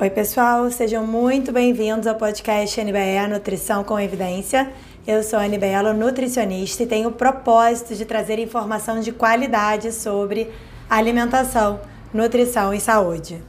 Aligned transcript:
Oi, 0.00 0.10
pessoal, 0.10 0.70
sejam 0.70 1.04
muito 1.04 1.50
bem-vindos 1.50 2.06
ao 2.06 2.14
podcast 2.14 2.80
NBE 2.80 3.26
Nutrição 3.28 3.82
com 3.82 3.98
Evidência. 3.98 4.72
Eu 5.04 5.24
sou 5.24 5.40
a 5.40 5.42
Anibela, 5.42 5.92
nutricionista, 5.92 6.84
e 6.84 6.86
tenho 6.86 7.08
o 7.08 7.12
propósito 7.12 7.96
de 7.96 8.04
trazer 8.04 8.38
informação 8.38 9.00
de 9.00 9.10
qualidade 9.10 9.90
sobre 9.90 10.52
alimentação, 10.88 11.80
nutrição 12.14 12.72
e 12.72 12.78
saúde. 12.78 13.42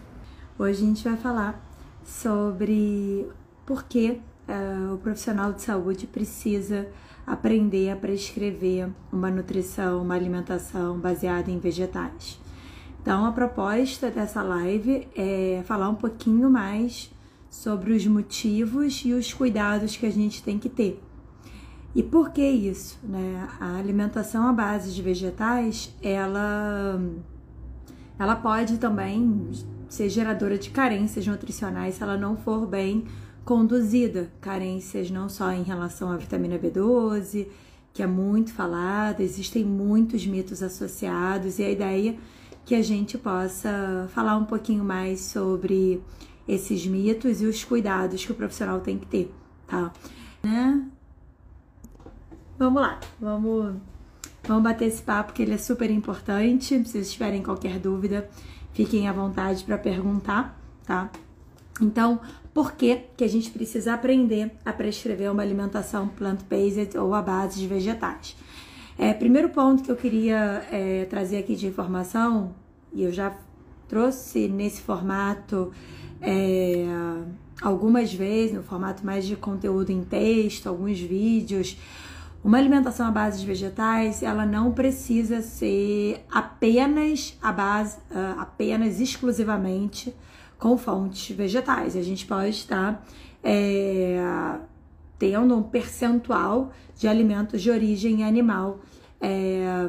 Hoje 0.57 0.81
a 0.81 0.87
gente 0.87 1.03
vai 1.03 1.17
falar 1.17 1.63
sobre 2.03 3.27
por 3.63 3.83
que 3.83 4.19
uh, 4.47 4.95
o 4.95 4.97
profissional 4.97 5.53
de 5.53 5.61
saúde 5.61 6.07
precisa 6.07 6.87
aprender 7.27 7.91
a 7.91 7.95
prescrever 7.95 8.89
uma 9.13 9.29
nutrição, 9.29 10.01
uma 10.01 10.15
alimentação 10.15 10.97
baseada 10.97 11.51
em 11.51 11.59
vegetais. 11.59 12.39
Então, 13.09 13.25
a 13.25 13.31
proposta 13.31 14.11
dessa 14.11 14.43
live 14.43 15.07
é 15.15 15.63
falar 15.65 15.89
um 15.89 15.95
pouquinho 15.95 16.47
mais 16.47 17.09
sobre 17.49 17.91
os 17.91 18.05
motivos 18.05 19.01
e 19.03 19.13
os 19.13 19.33
cuidados 19.33 19.97
que 19.97 20.05
a 20.05 20.11
gente 20.11 20.43
tem 20.43 20.59
que 20.59 20.69
ter. 20.69 21.01
E 21.95 22.03
por 22.03 22.29
que 22.29 22.47
isso? 22.47 22.99
Né? 23.01 23.47
A 23.59 23.77
alimentação 23.77 24.47
à 24.47 24.53
base 24.53 24.93
de 24.93 25.01
vegetais, 25.01 25.91
ela, 26.03 27.01
ela 28.19 28.35
pode 28.35 28.77
também 28.77 29.49
ser 29.87 30.07
geradora 30.07 30.59
de 30.59 30.69
carências 30.69 31.25
nutricionais 31.25 31.95
se 31.95 32.03
ela 32.03 32.15
não 32.15 32.37
for 32.37 32.67
bem 32.67 33.05
conduzida. 33.43 34.31
Carências 34.39 35.09
não 35.09 35.27
só 35.27 35.51
em 35.51 35.63
relação 35.63 36.11
à 36.11 36.15
vitamina 36.15 36.59
B12, 36.59 37.47
que 37.91 38.03
é 38.03 38.07
muito 38.07 38.53
falada, 38.53 39.23
existem 39.23 39.65
muitos 39.65 40.27
mitos 40.27 40.61
associados, 40.61 41.57
e 41.57 41.63
a 41.63 41.71
ideia 41.71 42.15
que 42.69 42.75
a 42.75 42.83
gente 42.83 43.17
possa 43.17 44.07
falar 44.13 44.37
um 44.37 44.45
pouquinho 44.45 44.83
mais 44.83 45.21
sobre 45.21 46.03
esses 46.47 46.85
mitos 46.85 47.41
e 47.41 47.47
os 47.47 47.63
cuidados 47.63 48.23
que 48.23 48.31
o 48.31 48.35
profissional 48.35 48.79
tem 48.79 48.95
que 48.95 49.07
ter, 49.07 49.33
tá? 49.65 49.91
Né? 50.43 50.85
Vamos 52.59 52.79
lá, 52.79 52.99
vamos, 53.19 53.73
vamos 54.43 54.61
bater 54.61 54.87
esse 54.87 55.01
papo 55.01 55.33
que 55.33 55.41
ele 55.41 55.55
é 55.55 55.57
super 55.57 55.89
importante. 55.89 56.65
Se 56.65 56.85
vocês 56.85 57.11
tiverem 57.11 57.41
qualquer 57.41 57.79
dúvida, 57.79 58.29
fiquem 58.71 59.07
à 59.07 59.13
vontade 59.13 59.63
para 59.63 59.79
perguntar, 59.79 60.55
tá? 60.85 61.09
Então, 61.81 62.21
por 62.53 62.73
que, 62.73 62.97
que 63.17 63.23
a 63.23 63.27
gente 63.27 63.49
precisa 63.49 63.95
aprender 63.95 64.51
a 64.63 64.71
prescrever 64.71 65.31
uma 65.31 65.41
alimentação 65.41 66.07
plant-based 66.07 66.95
ou 66.99 67.15
à 67.15 67.21
base 67.23 67.59
de 67.59 67.65
vegetais? 67.65 68.35
É, 69.01 69.13
primeiro 69.13 69.47
ponto 69.47 69.81
que 69.81 69.89
eu 69.89 69.95
queria 69.95 70.61
é, 70.69 71.05
trazer 71.05 71.37
aqui 71.37 71.55
de 71.55 71.65
informação, 71.65 72.53
e 72.93 73.01
eu 73.01 73.13
já 73.13 73.33
trouxe 73.87 74.49
nesse 74.49 74.81
formato 74.81 75.71
é, 76.21 76.83
algumas 77.61 78.13
vezes, 78.13 78.53
no 78.53 78.61
formato 78.61 79.05
mais 79.05 79.25
de 79.25 79.37
conteúdo 79.37 79.89
em 79.89 80.03
texto, 80.03 80.67
alguns 80.67 80.99
vídeos. 80.99 81.77
Uma 82.43 82.57
alimentação 82.57 83.07
à 83.07 83.11
base 83.11 83.39
de 83.39 83.45
vegetais, 83.45 84.21
ela 84.21 84.45
não 84.45 84.73
precisa 84.73 85.41
ser 85.41 86.25
apenas 86.29 87.37
a 87.41 87.53
base, 87.53 87.97
uh, 88.11 88.39
apenas 88.39 88.99
exclusivamente 88.99 90.13
com 90.57 90.77
fontes 90.77 91.33
vegetais. 91.33 91.95
A 91.95 92.01
gente 92.01 92.25
pode 92.25 92.49
estar 92.49 93.01
é, 93.41 94.21
tendo 95.19 95.55
um 95.55 95.61
percentual 95.61 96.71
de 96.97 97.07
alimentos 97.07 97.61
de 97.61 97.69
origem 97.69 98.23
animal 98.23 98.79
é, 99.21 99.87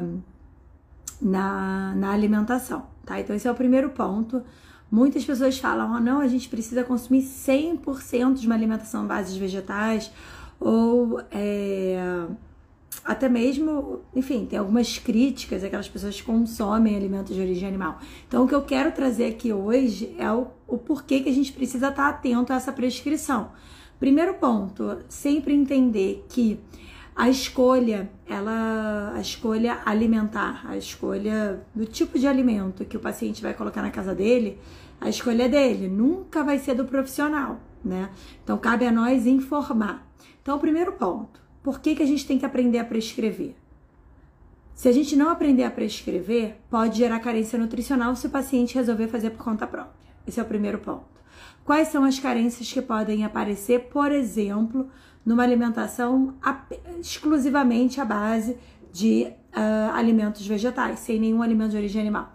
na, 1.21 1.95
na 1.95 2.11
alimentação, 2.11 2.85
tá? 3.05 3.19
Então, 3.19 3.35
esse 3.35 3.47
é 3.47 3.51
o 3.51 3.55
primeiro 3.55 3.89
ponto. 3.89 4.43
Muitas 4.91 5.23
pessoas 5.23 5.57
falam, 5.57 5.93
oh, 5.95 5.99
não, 5.99 6.19
a 6.19 6.27
gente 6.27 6.49
precisa 6.49 6.83
consumir 6.83 7.23
100% 7.23 8.33
de 8.33 8.45
uma 8.45 8.55
alimentação 8.55 9.07
base 9.07 9.33
de 9.33 9.39
vegetais, 9.39 10.11
ou 10.59 11.21
é, 11.31 12.27
até 13.03 13.29
mesmo, 13.29 14.01
enfim, 14.15 14.45
tem 14.45 14.59
algumas 14.59 14.97
críticas 14.97 15.63
aquelas 15.63 15.87
pessoas 15.87 16.19
que 16.19 16.23
consomem 16.23 16.95
alimentos 16.95 17.33
de 17.33 17.41
origem 17.41 17.67
animal. 17.67 17.99
Então, 18.27 18.43
o 18.43 18.47
que 18.47 18.53
eu 18.53 18.61
quero 18.61 18.91
trazer 18.91 19.25
aqui 19.25 19.51
hoje 19.53 20.13
é 20.19 20.31
o, 20.31 20.47
o 20.67 20.77
porquê 20.77 21.21
que 21.21 21.29
a 21.29 21.33
gente 21.33 21.53
precisa 21.53 21.87
estar 21.87 22.09
atento 22.09 22.51
a 22.51 22.57
essa 22.57 22.71
prescrição. 22.71 23.51
Primeiro 24.01 24.33
ponto, 24.33 24.97
sempre 25.07 25.53
entender 25.53 26.25
que 26.27 26.59
a 27.15 27.29
escolha, 27.29 28.09
ela, 28.27 29.13
a 29.13 29.21
escolha 29.21 29.79
alimentar, 29.85 30.63
a 30.67 30.75
escolha 30.75 31.63
do 31.75 31.85
tipo 31.85 32.17
de 32.17 32.25
alimento 32.25 32.83
que 32.83 32.97
o 32.97 32.99
paciente 32.99 33.43
vai 33.43 33.53
colocar 33.53 33.83
na 33.83 33.91
casa 33.91 34.15
dele, 34.15 34.57
a 34.99 35.07
escolha 35.07 35.43
é 35.43 35.47
dele, 35.47 35.87
nunca 35.87 36.43
vai 36.43 36.57
ser 36.57 36.73
do 36.73 36.85
profissional, 36.85 37.59
né? 37.85 38.09
Então 38.43 38.57
cabe 38.57 38.87
a 38.87 38.91
nós 38.91 39.27
informar. 39.27 40.11
Então, 40.41 40.57
o 40.57 40.59
primeiro 40.59 40.93
ponto, 40.93 41.39
por 41.61 41.79
que, 41.79 41.93
que 41.93 42.01
a 42.01 42.07
gente 42.07 42.25
tem 42.25 42.39
que 42.39 42.45
aprender 42.45 42.79
a 42.79 42.83
prescrever? 42.83 43.53
Se 44.73 44.89
a 44.89 44.91
gente 44.91 45.15
não 45.15 45.29
aprender 45.29 45.63
a 45.63 45.69
prescrever, 45.69 46.55
pode 46.71 46.97
gerar 46.97 47.19
carência 47.19 47.59
nutricional 47.59 48.15
se 48.15 48.25
o 48.25 48.31
paciente 48.31 48.73
resolver 48.73 49.09
fazer 49.09 49.29
por 49.29 49.43
conta 49.43 49.67
própria. 49.67 49.93
Esse 50.25 50.39
é 50.39 50.43
o 50.43 50.47
primeiro 50.47 50.79
ponto. 50.79 51.20
Quais 51.63 51.89
são 51.89 52.03
as 52.03 52.19
carências 52.19 52.71
que 52.71 52.81
podem 52.81 53.23
aparecer, 53.23 53.87
por 53.91 54.11
exemplo, 54.11 54.87
numa 55.25 55.43
alimentação 55.43 56.33
exclusivamente 56.99 58.01
à 58.01 58.05
base 58.05 58.57
de 58.91 59.27
uh, 59.55 59.93
alimentos 59.93 60.45
vegetais, 60.45 60.99
sem 60.99 61.19
nenhum 61.19 61.41
alimento 61.41 61.71
de 61.71 61.77
origem 61.77 62.01
animal? 62.01 62.33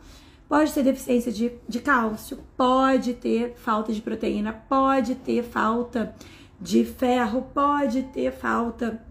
Pode 0.49 0.73
ter 0.73 0.85
deficiência 0.85 1.33
de, 1.33 1.53
de 1.69 1.81
cálcio, 1.81 2.39
pode 2.57 3.15
ter 3.15 3.55
falta 3.57 3.93
de 3.93 4.01
proteína, 4.01 4.53
pode 4.53 5.17
ter 5.17 5.43
falta 5.43 6.15
de 6.61 6.85
ferro, 6.85 7.43
pode 7.53 8.05
ter 8.05 8.31
falta 8.31 9.03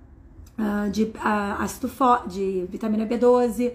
uh, 0.58 0.90
de 0.90 1.04
uh, 1.04 1.62
ácido 1.62 1.92
de 2.28 2.66
vitamina 2.70 3.06
B12 3.06 3.74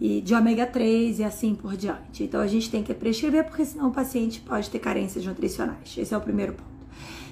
e 0.00 0.20
de 0.20 0.34
ômega 0.34 0.66
3 0.66 1.20
e 1.20 1.24
assim 1.24 1.54
por 1.54 1.76
diante. 1.76 2.24
Então 2.24 2.40
a 2.40 2.46
gente 2.46 2.70
tem 2.70 2.82
que 2.82 2.92
prescrever 2.92 3.44
porque 3.44 3.64
senão 3.64 3.88
o 3.88 3.92
paciente 3.92 4.40
pode 4.40 4.68
ter 4.68 4.78
carências 4.78 5.24
nutricionais. 5.24 5.96
Esse 5.96 6.12
é 6.12 6.16
o 6.16 6.20
primeiro 6.20 6.54
ponto. 6.54 6.72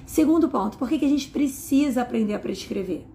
Segundo 0.05 0.49
ponto, 0.49 0.77
por 0.77 0.89
que, 0.89 0.99
que 0.99 1.05
a 1.05 1.09
gente 1.09 1.29
precisa 1.29 2.01
aprender 2.01 2.33
a 2.33 2.39
prescrever? 2.39 3.05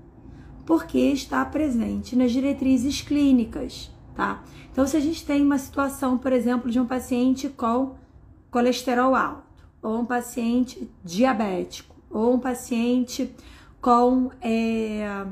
Porque 0.64 0.98
está 0.98 1.44
presente 1.44 2.16
nas 2.16 2.32
diretrizes 2.32 3.02
clínicas, 3.02 3.90
tá? 4.14 4.42
Então, 4.72 4.86
se 4.86 4.96
a 4.96 5.00
gente 5.00 5.24
tem 5.24 5.42
uma 5.42 5.58
situação, 5.58 6.18
por 6.18 6.32
exemplo, 6.32 6.70
de 6.70 6.80
um 6.80 6.86
paciente 6.86 7.48
com 7.48 7.96
colesterol 8.50 9.14
alto, 9.14 9.44
ou 9.82 10.00
um 10.00 10.04
paciente 10.04 10.90
diabético, 11.04 11.94
ou 12.10 12.34
um 12.34 12.38
paciente 12.38 13.34
com 13.80 14.30
é, 14.40 15.26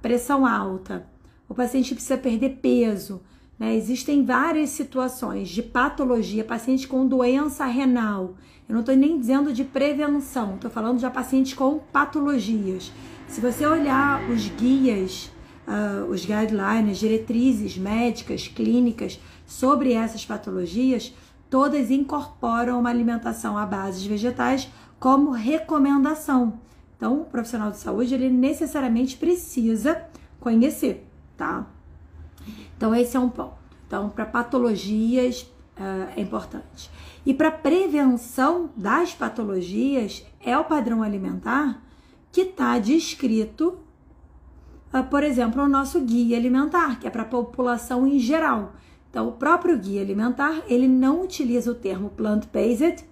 pressão 0.00 0.46
alta, 0.46 1.06
o 1.48 1.54
paciente 1.54 1.94
precisa 1.94 2.16
perder 2.16 2.58
peso, 2.62 3.20
né? 3.62 3.76
Existem 3.76 4.24
várias 4.24 4.70
situações 4.70 5.48
de 5.48 5.62
patologia, 5.62 6.42
paciente 6.42 6.88
com 6.88 7.06
doença 7.06 7.64
renal. 7.64 8.34
Eu 8.68 8.72
não 8.72 8.80
estou 8.80 8.96
nem 8.96 9.16
dizendo 9.16 9.52
de 9.52 9.62
prevenção, 9.62 10.56
estou 10.56 10.68
falando 10.68 10.98
de 10.98 11.08
pacientes 11.10 11.54
com 11.54 11.78
patologias. 11.78 12.90
Se 13.28 13.40
você 13.40 13.64
olhar 13.64 14.28
os 14.28 14.48
guias, 14.48 15.30
uh, 15.68 16.10
os 16.10 16.24
guidelines, 16.26 16.98
diretrizes 16.98 17.78
médicas, 17.78 18.48
clínicas 18.48 19.20
sobre 19.46 19.92
essas 19.92 20.26
patologias, 20.26 21.14
todas 21.48 21.88
incorporam 21.88 22.80
uma 22.80 22.90
alimentação 22.90 23.56
à 23.56 23.64
base 23.64 24.02
de 24.02 24.08
vegetais 24.08 24.68
como 24.98 25.30
recomendação. 25.30 26.54
Então, 26.96 27.20
o 27.20 27.24
profissional 27.26 27.70
de 27.70 27.76
saúde, 27.76 28.12
ele 28.12 28.28
necessariamente 28.28 29.16
precisa 29.16 30.02
conhecer, 30.40 31.06
tá? 31.36 31.64
Então, 32.76 32.94
esse 32.94 33.16
é 33.16 33.20
um 33.20 33.28
ponto. 33.28 33.54
Então, 33.86 34.08
para 34.08 34.24
patologias 34.24 35.42
uh, 35.76 36.12
é 36.16 36.20
importante. 36.20 36.90
E 37.24 37.32
para 37.32 37.50
prevenção 37.50 38.70
das 38.76 39.14
patologias, 39.14 40.24
é 40.40 40.56
o 40.58 40.64
padrão 40.64 41.02
alimentar 41.02 41.82
que 42.32 42.40
está 42.40 42.78
descrito, 42.78 43.78
uh, 44.92 45.04
por 45.10 45.22
exemplo, 45.22 45.62
no 45.62 45.68
nosso 45.68 46.00
guia 46.00 46.36
alimentar, 46.36 46.98
que 46.98 47.06
é 47.06 47.10
para 47.10 47.22
a 47.22 47.26
população 47.26 48.06
em 48.06 48.18
geral. 48.18 48.72
Então, 49.10 49.28
o 49.28 49.32
próprio 49.32 49.78
guia 49.78 50.00
alimentar, 50.00 50.62
ele 50.66 50.88
não 50.88 51.22
utiliza 51.22 51.70
o 51.70 51.74
termo 51.74 52.08
plant-based, 52.10 53.04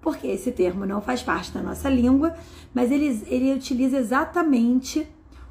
porque 0.00 0.26
esse 0.26 0.52
termo 0.52 0.84
não 0.84 1.00
faz 1.00 1.22
parte 1.22 1.52
da 1.52 1.62
nossa 1.62 1.88
língua, 1.88 2.34
mas 2.74 2.90
ele, 2.90 3.24
ele 3.26 3.54
utiliza 3.54 3.96
exatamente 3.96 5.06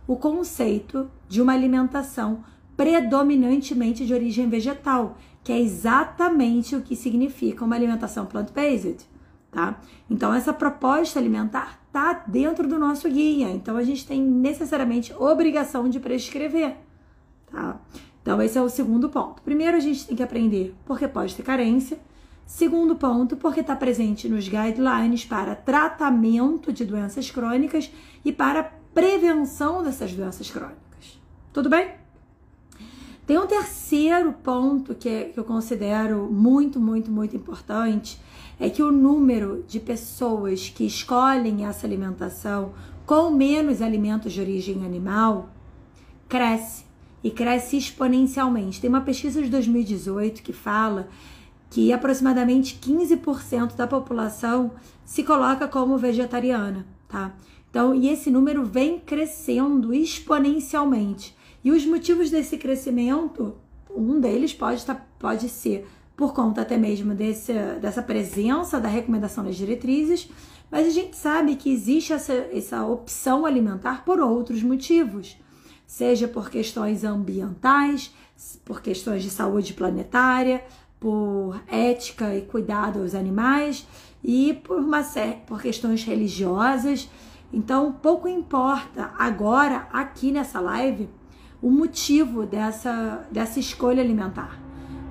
o 0.05 0.17
conceito 0.17 1.09
de 1.27 1.41
uma 1.41 1.53
alimentação 1.53 2.43
predominantemente 2.75 4.05
de 4.05 4.13
origem 4.13 4.49
vegetal, 4.49 5.17
que 5.43 5.51
é 5.51 5.59
exatamente 5.59 6.75
o 6.75 6.81
que 6.81 6.95
significa 6.95 7.65
uma 7.65 7.75
alimentação 7.75 8.25
plant-based, 8.25 8.97
tá? 9.51 9.79
Então 10.09 10.33
essa 10.33 10.53
proposta 10.53 11.19
alimentar 11.19 11.81
tá 11.91 12.23
dentro 12.27 12.67
do 12.67 12.79
nosso 12.79 13.09
guia, 13.09 13.49
então 13.51 13.77
a 13.77 13.83
gente 13.83 14.07
tem 14.07 14.21
necessariamente 14.21 15.13
obrigação 15.13 15.87
de 15.87 15.99
prescrever, 15.99 16.75
tá? 17.51 17.79
Então 18.21 18.41
esse 18.41 18.57
é 18.57 18.61
o 18.61 18.69
segundo 18.69 19.09
ponto. 19.09 19.41
Primeiro 19.41 19.77
a 19.77 19.81
gente 19.81 20.07
tem 20.07 20.15
que 20.15 20.23
aprender 20.23 20.73
porque 20.85 21.07
pode 21.07 21.35
ter 21.35 21.43
carência. 21.43 21.99
Segundo 22.45 22.95
ponto, 22.95 23.37
porque 23.37 23.61
está 23.61 23.75
presente 23.75 24.27
nos 24.27 24.49
guidelines 24.49 25.23
para 25.23 25.55
tratamento 25.55 26.73
de 26.73 26.83
doenças 26.83 27.31
crônicas 27.31 27.89
e 28.23 28.33
para 28.33 28.63
prevenção 28.93 29.81
dessas 29.81 30.13
doenças 30.13 30.51
crônicas. 30.51 31.21
Tudo 31.53 31.69
bem? 31.69 32.02
Tem 33.25 33.37
um 33.37 33.47
terceiro 33.47 34.33
ponto 34.33 34.93
que, 34.93 35.07
é, 35.07 35.23
que 35.25 35.39
eu 35.39 35.45
considero 35.45 36.29
muito, 36.29 36.79
muito, 36.79 37.09
muito 37.09 37.35
importante, 37.35 38.19
é 38.59 38.69
que 38.69 38.83
o 38.83 38.91
número 38.91 39.63
de 39.67 39.79
pessoas 39.79 40.69
que 40.69 40.85
escolhem 40.85 41.65
essa 41.65 41.87
alimentação 41.87 42.73
com 43.05 43.31
menos 43.31 43.81
alimentos 43.81 44.33
de 44.33 44.41
origem 44.41 44.85
animal 44.85 45.49
cresce 46.27 46.83
e 47.23 47.31
cresce 47.31 47.77
exponencialmente. 47.77 48.81
Tem 48.81 48.89
uma 48.89 49.01
pesquisa 49.01 49.41
de 49.41 49.49
2018 49.49 50.43
que 50.43 50.51
fala 50.51 51.07
que 51.69 51.93
aproximadamente 51.93 52.77
15% 52.81 53.75
da 53.75 53.87
população 53.87 54.71
se 55.05 55.23
coloca 55.23 55.67
como 55.67 55.97
vegetariana, 55.97 56.85
tá? 57.07 57.33
Então, 57.69 57.95
e 57.95 58.09
esse 58.09 58.29
número 58.29 58.63
vem 58.63 58.99
crescendo 58.99 59.93
exponencialmente. 59.93 61.35
E 61.63 61.71
os 61.71 61.85
motivos 61.85 62.29
desse 62.29 62.57
crescimento, 62.57 63.55
um 63.89 64.19
deles 64.19 64.53
pode, 64.53 64.85
tá, 64.85 64.95
pode 65.17 65.47
ser 65.47 65.87
por 66.15 66.33
conta 66.33 66.61
até 66.61 66.77
mesmo 66.77 67.13
desse, 67.15 67.53
dessa 67.81 68.01
presença 68.01 68.79
da 68.79 68.87
recomendação 68.89 69.43
das 69.43 69.55
diretrizes, 69.55 70.29
mas 70.69 70.87
a 70.87 70.89
gente 70.89 71.15
sabe 71.15 71.55
que 71.55 71.71
existe 71.71 72.13
essa, 72.13 72.33
essa 72.33 72.85
opção 72.85 73.45
alimentar 73.45 74.03
por 74.03 74.19
outros 74.19 74.61
motivos, 74.61 75.37
seja 75.87 76.27
por 76.27 76.49
questões 76.49 77.03
ambientais, 77.03 78.13
por 78.65 78.81
questões 78.81 79.23
de 79.23 79.29
saúde 79.29 79.73
planetária, 79.73 80.63
por 80.99 81.61
ética 81.67 82.35
e 82.35 82.41
cuidado 82.41 82.99
aos 82.99 83.13
animais 83.13 83.85
e 84.23 84.53
por 84.53 84.79
uma 84.79 85.03
por 85.45 85.61
questões 85.61 86.03
religiosas. 86.03 87.09
Então, 87.51 87.91
pouco 87.91 88.27
importa 88.27 89.13
agora 89.17 89.87
aqui 89.91 90.31
nessa 90.31 90.59
live 90.59 91.09
o 91.63 91.71
motivo 91.71 92.45
dessa, 92.45 93.25
dessa 93.31 93.57
escolha 93.57 94.03
alimentar. 94.03 94.59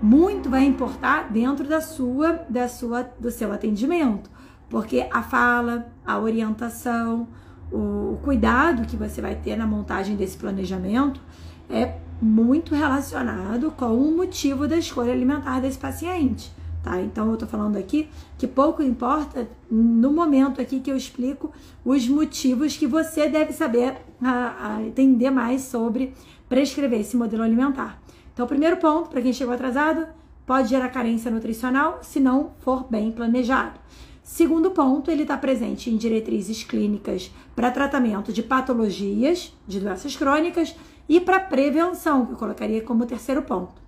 Muito 0.03 0.51
vai 0.51 0.65
importar 0.65 1.33
dentro 1.33 1.67
da 1.67 1.81
sua, 1.81 2.45
da 2.47 2.69
sua, 2.69 3.03
do 3.19 3.31
seu 3.31 3.51
atendimento, 3.51 4.31
porque 4.69 5.09
a 5.11 5.23
fala, 5.23 5.91
a 6.05 6.19
orientação, 6.19 7.27
o, 7.73 8.13
o 8.13 8.21
cuidado 8.23 8.87
que 8.87 8.97
você 8.97 9.23
vai 9.23 9.35
ter 9.35 9.57
na 9.57 9.67
montagem 9.67 10.15
desse 10.15 10.37
planejamento 10.37 11.23
é 11.71 11.97
muito 12.21 12.75
relacionado 12.75 13.71
com 13.71 13.97
o 13.97 14.15
motivo 14.15 14.69
da 14.69 14.77
escolha 14.77 15.11
alimentar 15.11 15.59
desse 15.59 15.79
paciente. 15.79 16.53
Tá? 16.83 17.01
Então 17.01 17.31
eu 17.31 17.37
tô 17.37 17.47
falando 17.47 17.77
aqui 17.77 18.09
que 18.37 18.47
pouco 18.47 18.83
importa 18.83 19.49
no 19.71 20.13
momento 20.13 20.61
aqui 20.61 20.81
que 20.81 20.91
eu 20.91 20.97
explico 20.97 21.53
os 21.85 22.09
motivos 22.09 22.77
que 22.77 22.89
você 22.89 23.29
deve 23.29 23.53
saber 23.53 23.99
a, 24.21 24.75
a 24.75 24.83
entender 24.83 25.31
mais 25.31 25.63
sobre 25.63 26.13
prescrever 26.53 27.01
esse 27.01 27.17
modelo 27.17 27.43
alimentar. 27.43 27.99
Então, 28.31 28.45
o 28.45 28.49
primeiro 28.49 28.77
ponto, 28.77 29.09
para 29.09 29.23
quem 29.23 29.33
chegou 29.33 29.55
atrasado, 29.55 30.07
pode 30.45 30.69
gerar 30.69 30.91
carência 30.91 31.31
nutricional 31.31 32.01
se 32.03 32.21
não 32.21 32.53
for 32.59 32.85
bem 32.91 33.11
planejado. 33.11 33.81
Segundo 34.23 34.71
ponto, 34.71 35.11
ele 35.11 35.23
está 35.23 35.35
presente 35.39 35.89
em 35.89 35.97
diretrizes 35.97 36.63
clínicas 36.63 37.31
para 37.57 37.71
tratamento 37.71 38.35
de 38.35 38.43
patologias, 38.43 39.57
de 39.67 39.81
doenças 39.81 40.15
crônicas 40.15 40.77
e 41.09 41.19
para 41.19 41.41
prevenção, 41.41 42.27
que 42.27 42.33
eu 42.33 42.37
colocaria 42.37 42.83
como 42.83 43.07
terceiro 43.07 43.41
ponto. 43.41 43.81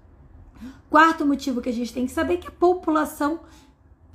Quarto 0.88 1.26
motivo 1.26 1.60
que 1.60 1.68
a 1.68 1.72
gente 1.72 1.92
tem 1.92 2.06
que 2.06 2.12
saber 2.12 2.34
é 2.34 2.36
que 2.38 2.48
a 2.48 2.50
população 2.50 3.40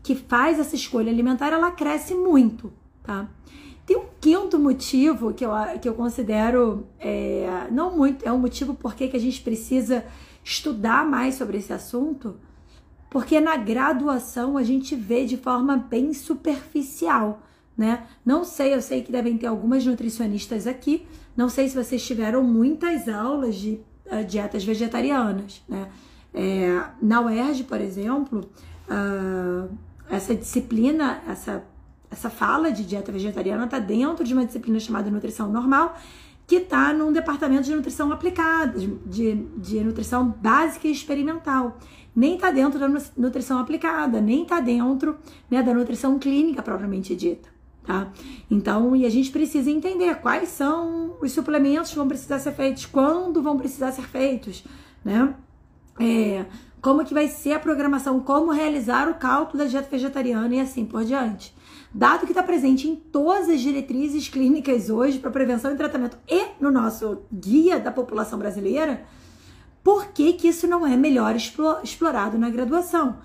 que 0.01 0.16
faz 0.16 0.57
essa 0.57 0.74
escolha 0.74 1.12
alimentar, 1.12 1.54
ela 1.54 1.69
cresce 1.69 2.16
muito, 2.16 2.74
tá? 3.04 3.28
Tem 3.89 3.97
um 3.97 4.06
quinto 4.21 4.59
motivo 4.59 5.33
que 5.33 5.44
eu, 5.44 5.50
que 5.81 5.89
eu 5.89 5.95
considero, 5.95 6.86
é, 7.00 7.68
não 7.71 7.97
muito, 7.97 8.24
é 8.24 8.31
um 8.31 8.38
motivo 8.38 8.75
porque 8.75 9.07
que 9.07 9.18
a 9.18 9.19
gente 9.19 9.41
precisa 9.41 10.06
estudar 10.44 11.03
mais 11.03 11.33
sobre 11.33 11.57
esse 11.57 11.74
assunto, 11.74 12.36
porque 13.09 13.39
na 13.39 13.57
graduação 13.57 14.57
a 14.57 14.63
gente 14.63 14.95
vê 14.95 15.25
de 15.25 15.38
forma 15.38 15.75
bem 15.75 16.13
superficial, 16.13 17.41
né? 17.75 18.06
Não 18.24 18.44
sei, 18.44 18.75
eu 18.75 18.81
sei 18.83 19.01
que 19.01 19.12
devem 19.12 19.36
ter 19.39 19.47
algumas 19.47 19.83
nutricionistas 19.83 20.68
aqui, 20.68 21.07
não 21.36 21.50
sei 21.50 21.68
se 21.68 21.75
vocês 21.75 22.06
tiveram 22.06 22.44
muitas 22.44 23.09
aulas 23.09 23.56
de 23.56 23.80
uh, 24.06 24.24
dietas 24.24 24.63
vegetarianas, 24.63 25.63
né? 25.68 25.89
É, 26.31 26.80
na 27.01 27.21
UERJ, 27.21 27.63
por 27.63 27.81
exemplo, 27.81 28.47
uh, 28.88 29.75
essa 30.12 30.36
disciplina, 30.36 31.24
essa, 31.27 31.63
essa 32.12 32.30
fala 32.30 32.72
de 32.72 32.86
dieta 32.86 33.12
vegetariana 33.12 33.66
está 33.66 33.80
dentro 33.80 34.24
de 34.24 34.34
uma 34.34 34.46
disciplina 34.46 34.80
chamada 34.80 35.10
nutrição 35.10 35.52
normal, 35.52 35.98
que 36.48 36.56
está 36.56 36.92
num 36.94 37.12
departamento 37.12 37.64
de 37.64 37.76
nutrição 37.76 38.12
aplicada, 38.12 38.80
de, 39.06 39.36
de 39.58 39.84
nutrição 39.84 40.28
básica 40.42 40.88
e 40.88 40.92
experimental. 40.92 41.78
Nem 42.16 42.36
está 42.36 42.50
dentro 42.50 42.80
da 42.80 42.88
nutrição 43.16 43.60
aplicada, 43.60 44.20
nem 44.20 44.42
está 44.44 44.60
dentro 44.60 45.18
né, 45.50 45.62
da 45.62 45.74
nutrição 45.74 46.18
clínica 46.18 46.64
propriamente 46.64 47.16
dita 47.16 47.50
tá? 47.90 48.08
Então, 48.52 48.96
e 48.96 49.04
a 49.04 49.10
gente 49.10 49.32
precisa 49.32 49.72
entender 49.72 50.14
quais 50.22 50.50
são 50.50 51.18
os 51.20 51.32
suplementos 51.32 51.90
que 51.90 51.98
vão 51.98 52.08
precisar 52.08 52.38
ser 52.38 52.52
feitos, 52.52 52.86
quando 52.86 53.42
vão 53.42 53.58
precisar 53.58 53.92
ser 53.92 54.04
feitos, 54.04 54.64
né? 55.04 55.34
É, 56.00 56.46
como 56.80 57.04
que 57.04 57.16
vai 57.16 57.28
ser 57.28 57.54
a 57.54 57.60
programação, 57.60 58.20
como 58.20 58.52
realizar 58.52 59.10
o 59.10 59.16
cálculo 59.16 59.64
da 59.64 59.68
dieta 59.68 59.90
vegetariana 59.90 60.56
e 60.56 60.60
assim 60.60 60.86
por 60.86 61.04
diante. 61.04 61.54
Dado 61.94 62.25
que 62.25 62.31
está 62.31 62.44
presente 62.44 62.88
em 62.88 62.95
todas 62.95 63.50
as 63.50 63.62
diretrizes 63.62 64.30
clínicas 64.30 64.89
hoje 64.89 65.19
para 65.19 65.31
prevenção 65.31 65.71
e 65.71 65.75
tratamento 65.77 66.18
e 66.27 66.50
no 66.59 66.71
nosso 66.71 67.24
guia 67.31 67.80
da 67.80 67.91
população 67.91 68.38
brasileira, 68.38 69.03
por 69.83 70.07
que, 70.07 70.33
que 70.33 70.50
isso 70.50 70.68
não 70.68 70.86
é 70.86 70.95
melhor 70.95 71.36
explorado 71.36 72.38
na 72.38 72.50
graduação? 72.50 73.18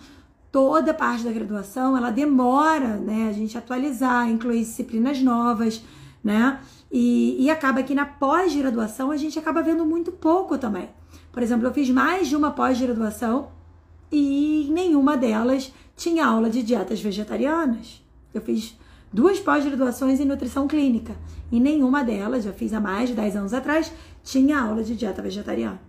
toda 0.55 0.95
parte 0.95 1.25
da 1.25 1.33
graduação 1.33 1.97
ela 1.97 2.13
demora, 2.13 2.97
né, 2.97 3.29
a 3.29 3.33
gente 3.33 3.59
atualizar, 3.59 4.31
incluir 4.31 4.61
disciplinas 4.61 5.21
novas, 5.21 5.83
né? 6.23 6.61
E, 6.93 7.43
e 7.43 7.51
acaba 7.51 7.83
que 7.83 7.93
na 7.93 8.07
pós-graduação 8.07 9.11
a 9.11 9.17
gente 9.17 9.37
acaba 9.37 9.63
vendo 9.63 9.85
muito 9.85 10.13
pouco 10.13 10.57
também. 10.57 10.89
Por 11.33 11.43
exemplo, 11.43 11.67
eu 11.67 11.75
fiz 11.75 11.91
mais 11.91 12.29
de 12.29 12.37
uma 12.37 12.53
pós-graduação 12.53 13.49
e 14.13 14.69
nenhuma 14.71 15.17
delas 15.17 15.75
tinha 15.97 16.25
aula 16.25 16.49
de 16.49 16.63
dietas 16.63 17.01
vegetarianas. 17.01 18.04
Eu 18.35 18.43
fiz 18.43 18.77
duas 19.13 19.39
pós-graduações 19.39 20.19
em 20.21 20.25
nutrição 20.25 20.67
clínica 20.67 21.15
e 21.51 21.61
nenhuma 21.61 22.03
delas, 22.03 22.45
já 22.45 22.53
fiz 22.53 22.75
há 22.75 22.81
mais 22.81 23.09
de 23.09 23.15
10 23.15 23.37
anos 23.37 23.55
atrás, 23.55 23.93
tinha 24.25 24.59
aula 24.59 24.83
de 24.83 24.97
dieta 24.97 25.23
vegetariana. 25.23 25.81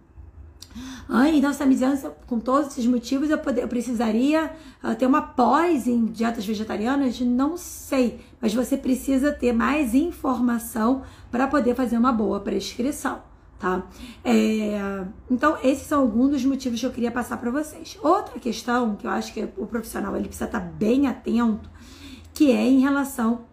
Ah, 1.07 1.29
então, 1.29 1.51
essa 1.51 1.65
misança, 1.65 2.09
com 2.27 2.39
todos 2.39 2.71
esses 2.71 2.85
motivos, 2.85 3.29
eu, 3.29 3.37
poder, 3.37 3.61
eu 3.61 3.67
precisaria 3.67 4.51
uh, 4.83 4.95
ter 4.95 5.05
uma 5.05 5.21
pós 5.21 5.87
em 5.87 6.05
dietas 6.05 6.45
vegetarianas? 6.45 7.19
Não 7.21 7.57
sei, 7.57 8.19
mas 8.41 8.53
você 8.53 8.75
precisa 8.75 9.31
ter 9.31 9.53
mais 9.53 9.93
informação 9.93 11.03
para 11.31 11.47
poder 11.47 11.75
fazer 11.75 11.97
uma 11.97 12.11
boa 12.11 12.39
prescrição, 12.39 13.21
tá? 13.59 13.83
É, 14.23 15.05
então, 15.29 15.57
esses 15.63 15.85
são 15.85 16.01
alguns 16.01 16.31
dos 16.31 16.45
motivos 16.45 16.79
que 16.79 16.85
eu 16.85 16.91
queria 16.91 17.11
passar 17.11 17.37
para 17.37 17.51
vocês. 17.51 17.97
Outra 18.01 18.39
questão 18.39 18.95
que 18.95 19.05
eu 19.05 19.11
acho 19.11 19.31
que 19.31 19.47
o 19.57 19.67
profissional 19.67 20.15
ele 20.15 20.27
precisa 20.27 20.45
estar 20.45 20.59
tá 20.59 20.65
bem 20.65 21.07
atento, 21.07 21.69
que 22.35 22.51
é 22.51 22.67
em 22.67 22.81
relação 22.81 23.45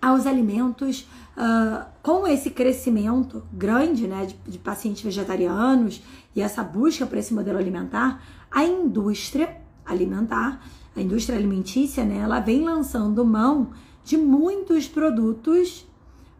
aos 0.00 0.26
alimentos 0.26 1.08
uh, 1.36 1.86
com 2.02 2.26
esse 2.26 2.50
crescimento 2.50 3.42
grande 3.50 4.06
né, 4.06 4.26
de, 4.26 4.36
de 4.46 4.58
pacientes 4.58 5.02
vegetarianos 5.02 6.02
e 6.36 6.42
essa 6.42 6.62
busca 6.62 7.06
por 7.06 7.16
esse 7.16 7.32
modelo 7.32 7.58
alimentar, 7.58 8.22
a 8.50 8.62
indústria 8.62 9.56
alimentar, 9.86 10.62
a 10.94 11.00
indústria 11.00 11.38
alimentícia, 11.38 12.04
né, 12.04 12.18
ela 12.18 12.40
vem 12.40 12.62
lançando 12.62 13.24
mão 13.24 13.70
de 14.04 14.18
muitos 14.18 14.86
produtos 14.86 15.86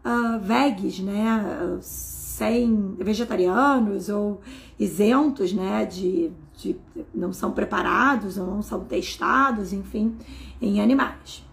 uh, 0.05 0.39
vegs, 0.39 0.99
né, 0.99 1.79
sem 1.81 2.95
vegetarianos 2.99 4.07
ou 4.07 4.39
isentos, 4.79 5.51
né, 5.51 5.83
de, 5.83 6.31
de 6.55 6.75
não 7.11 7.33
são 7.33 7.51
preparados 7.51 8.37
ou 8.37 8.45
não 8.45 8.61
são 8.61 8.81
testados, 8.81 9.73
enfim, 9.73 10.15
em 10.61 10.79
animais. 10.79 11.44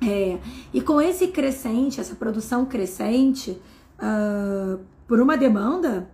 É, 0.00 0.38
e 0.74 0.80
com 0.80 1.00
esse 1.00 1.28
crescente, 1.28 2.00
essa 2.00 2.14
produção 2.14 2.66
crescente, 2.66 3.58
uh, 3.98 4.78
por 5.06 5.20
uma 5.20 5.36
demanda 5.36 6.10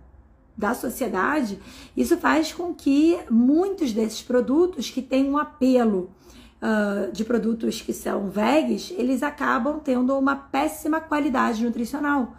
da 0.57 0.73
sociedade, 0.73 1.59
isso 1.97 2.17
faz 2.17 2.53
com 2.53 2.73
que 2.73 3.19
muitos 3.29 3.91
desses 3.91 4.21
produtos 4.21 4.89
que 4.89 5.01
têm 5.01 5.29
um 5.29 5.37
apelo 5.37 6.11
uh, 6.61 7.11
de 7.11 7.25
produtos 7.25 7.81
que 7.81 7.91
são 7.91 8.29
vegs, 8.29 8.93
eles 8.97 9.23
acabam 9.23 9.79
tendo 9.83 10.17
uma 10.17 10.35
péssima 10.35 11.01
qualidade 11.01 11.63
nutricional, 11.63 12.35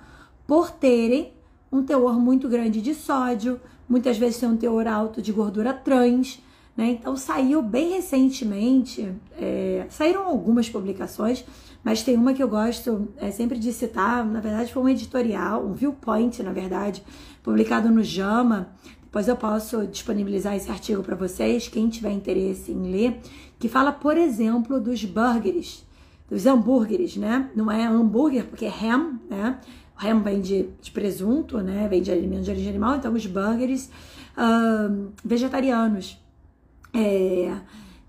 por 0.47 0.71
terem 0.71 1.33
um 1.71 1.83
teor 1.83 2.19
muito 2.19 2.49
grande 2.49 2.81
de 2.81 2.95
sódio, 2.95 3.61
muitas 3.89 4.17
vezes 4.17 4.39
tem 4.39 4.49
um 4.49 4.57
teor 4.57 4.87
alto 4.87 5.21
de 5.21 5.33
gordura 5.33 5.75
trans, 5.75 6.41
Né? 6.77 6.91
Então 6.91 7.17
saiu 7.17 7.63
bem 7.63 7.93
recentemente, 7.93 9.13
é, 9.39 9.87
saíram 9.89 10.27
algumas 10.27 10.69
publicações, 10.69 11.45
mas 11.85 12.03
tem 12.03 12.17
uma 12.17 12.35
que 12.35 12.43
eu 12.43 12.49
gosto 12.49 13.09
é, 13.19 13.31
sempre 13.31 13.59
de 13.59 13.73
citar, 13.73 14.25
na 14.25 14.41
verdade 14.41 14.73
foi 14.73 14.83
um 14.83 14.89
editorial, 14.89 15.65
um 15.65 15.73
viewpoint, 15.73 16.43
na 16.43 16.53
verdade, 16.53 17.03
publicado 17.43 17.91
no 17.91 18.03
JAMA. 18.03 18.71
Depois 19.05 19.29
eu 19.29 19.37
posso 19.37 19.87
disponibilizar 19.87 20.57
esse 20.57 20.69
artigo 20.69 21.03
para 21.03 21.15
vocês, 21.15 21.69
quem 21.69 21.89
tiver 21.89 22.11
interesse 22.11 22.73
em 22.73 22.91
ler, 22.91 23.21
que 23.61 23.69
fala, 23.69 23.93
por 23.93 24.17
exemplo, 24.17 24.81
dos 24.81 25.05
burgers, 25.05 25.85
dos 26.29 26.47
hambúrgueres, 26.47 27.17
né? 27.17 27.49
Não 27.55 27.71
é 27.71 27.87
hambúrguer, 27.87 28.47
porque 28.47 28.65
é 28.65 28.69
ham, 28.69 29.21
né? 29.31 29.61
Ham 29.97 30.21
vem 30.21 30.41
de, 30.41 30.69
de 30.83 30.91
presunto, 30.91 31.59
né? 31.59 31.87
Vem 31.89 32.03
de 32.03 32.11
alimentos 32.11 32.47
de 32.47 32.51
origem 32.51 32.71
animal, 32.71 32.97
então 32.97 33.13
os 33.13 33.25
burgers 33.25 33.89
uh, 34.37 35.13
vegetarianos. 35.25 36.19
É, 36.95 37.57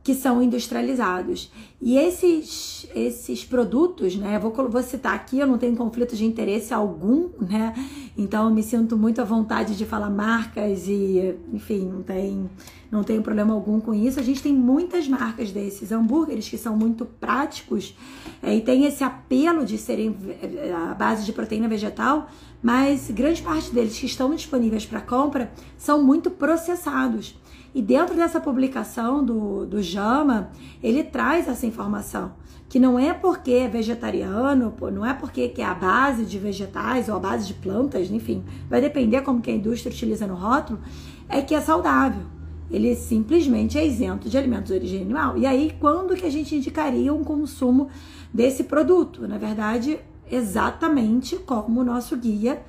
que 0.06 0.14
são 0.14 0.40
industrializados. 0.40 1.52
E 1.82 1.98
esses, 1.98 2.88
esses 2.94 3.44
produtos, 3.44 4.16
né, 4.16 4.38
vou, 4.38 4.52
vou 4.70 4.84
citar 4.84 5.16
aqui, 5.16 5.40
eu 5.40 5.48
não 5.48 5.58
tenho 5.58 5.76
conflito 5.76 6.16
de 6.16 6.24
interesse 6.24 6.72
algum, 6.72 7.30
né, 7.42 7.74
então 8.16 8.48
eu 8.48 8.54
me 8.54 8.62
sinto 8.62 8.96
muito 8.96 9.20
à 9.20 9.24
vontade 9.24 9.76
de 9.76 9.84
falar 9.84 10.12
marcas 10.12 10.88
e, 10.88 11.36
enfim, 11.52 11.90
não 11.92 12.04
tem, 12.04 12.48
não 12.92 13.04
tenho 13.04 13.24
problema 13.24 13.56
algum 13.56 13.80
com 13.80 13.96
isso. 13.96 14.20
A 14.20 14.24
gente 14.24 14.44
tem 14.44 14.54
muitas 14.54 15.08
marcas 15.08 15.52
desses 15.52 15.92
hambúrgueres 15.92 16.48
que 16.48 16.58
são 16.58 16.78
muito 16.78 17.04
práticos 17.04 17.98
é, 18.44 18.56
e 18.56 18.62
tem 18.62 18.86
esse 18.86 19.04
apelo 19.04 19.66
de 19.66 19.76
serem 19.80 20.16
é, 20.40 20.72
a 20.72 20.94
base 20.94 21.26
de 21.26 21.34
proteína 21.34 21.68
vegetal, 21.68 22.30
mas 22.62 23.10
grande 23.10 23.42
parte 23.42 23.74
deles 23.74 23.98
que 23.98 24.06
estão 24.06 24.36
disponíveis 24.36 24.86
para 24.86 25.02
compra 25.02 25.52
são 25.80 26.04
muito 26.04 26.30
processados. 26.30 27.36
E 27.76 27.82
dentro 27.82 28.16
dessa 28.16 28.40
publicação 28.40 29.22
do, 29.22 29.66
do 29.66 29.82
Jama, 29.84 30.50
ele 30.82 31.04
traz 31.04 31.46
essa 31.46 31.66
informação. 31.66 32.32
Que 32.70 32.80
não 32.80 32.98
é 32.98 33.14
porque 33.14 33.52
é 33.52 33.68
vegetariano, 33.68 34.74
não 34.94 35.06
é 35.06 35.14
porque 35.14 35.54
é 35.58 35.64
a 35.64 35.74
base 35.74 36.24
de 36.24 36.40
vegetais 36.40 37.10
ou 37.10 37.18
a 37.18 37.20
base 37.20 37.46
de 37.46 37.54
plantas, 37.54 38.10
enfim, 38.10 38.46
vai 38.70 38.80
depender 38.80 39.22
como 39.22 39.42
que 39.42 39.52
a 39.52 39.54
indústria 39.54 39.92
utiliza 39.92 40.26
no 40.26 40.36
rótulo, 40.36 40.80
é 41.28 41.42
que 41.42 41.54
é 41.54 41.60
saudável. 41.60 42.24
Ele 42.72 42.96
simplesmente 42.96 43.78
é 43.78 43.86
isento 43.86 44.30
de 44.30 44.38
alimentos 44.38 44.70
de 44.70 44.74
origem 44.74 45.02
animal. 45.02 45.38
E 45.38 45.46
aí, 45.46 45.76
quando 45.78 46.16
que 46.16 46.26
a 46.26 46.32
gente 46.32 46.56
indicaria 46.56 47.14
um 47.14 47.26
consumo 47.26 47.90
desse 48.34 48.64
produto? 48.64 49.28
Na 49.28 49.38
verdade, 49.38 50.00
exatamente 50.32 51.36
como 51.36 51.82
o 51.82 51.84
nosso 51.84 52.16
guia 52.16 52.64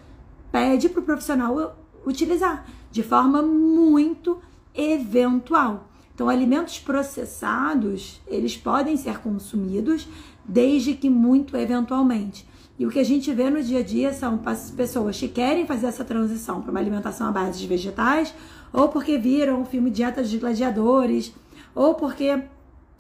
pede 0.51 0.89
para 0.89 1.01
o 1.01 1.05
profissional 1.05 1.77
utilizar, 2.05 2.67
de 2.91 3.03
forma 3.03 3.41
muito 3.41 4.39
eventual. 4.77 5.89
Então, 6.15 6.29
alimentos 6.29 6.79
processados, 6.79 8.21
eles 8.27 8.57
podem 8.57 8.97
ser 8.97 9.19
consumidos 9.19 10.09
desde 10.45 10.95
que 10.95 11.11
muito 11.11 11.57
eventualmente. 11.57 12.47
E 12.79 12.87
o 12.87 12.91
que 12.91 12.99
a 12.99 13.05
gente 13.05 13.33
vê 13.33 13.49
no 13.49 13.63
dia 13.63 13.81
a 13.81 13.83
dia 13.83 14.13
são 14.13 14.39
pessoas 14.77 15.19
que 15.19 15.29
querem 15.29 15.67
fazer 15.67 15.87
essa 15.87 16.05
transição 16.05 16.61
para 16.61 16.71
uma 16.71 16.81
alimentação 16.81 17.27
à 17.29 17.33
base 17.33 17.59
de 17.59 17.67
vegetais, 17.67 18.35
ou 18.73 18.89
porque 18.89 19.17
viram 19.17 19.63
o 19.63 19.65
filme 19.65 19.91
Dietas 19.91 20.29
de 20.29 20.39
Gladiadores, 20.39 21.33
ou 21.75 21.95
porque 21.95 22.43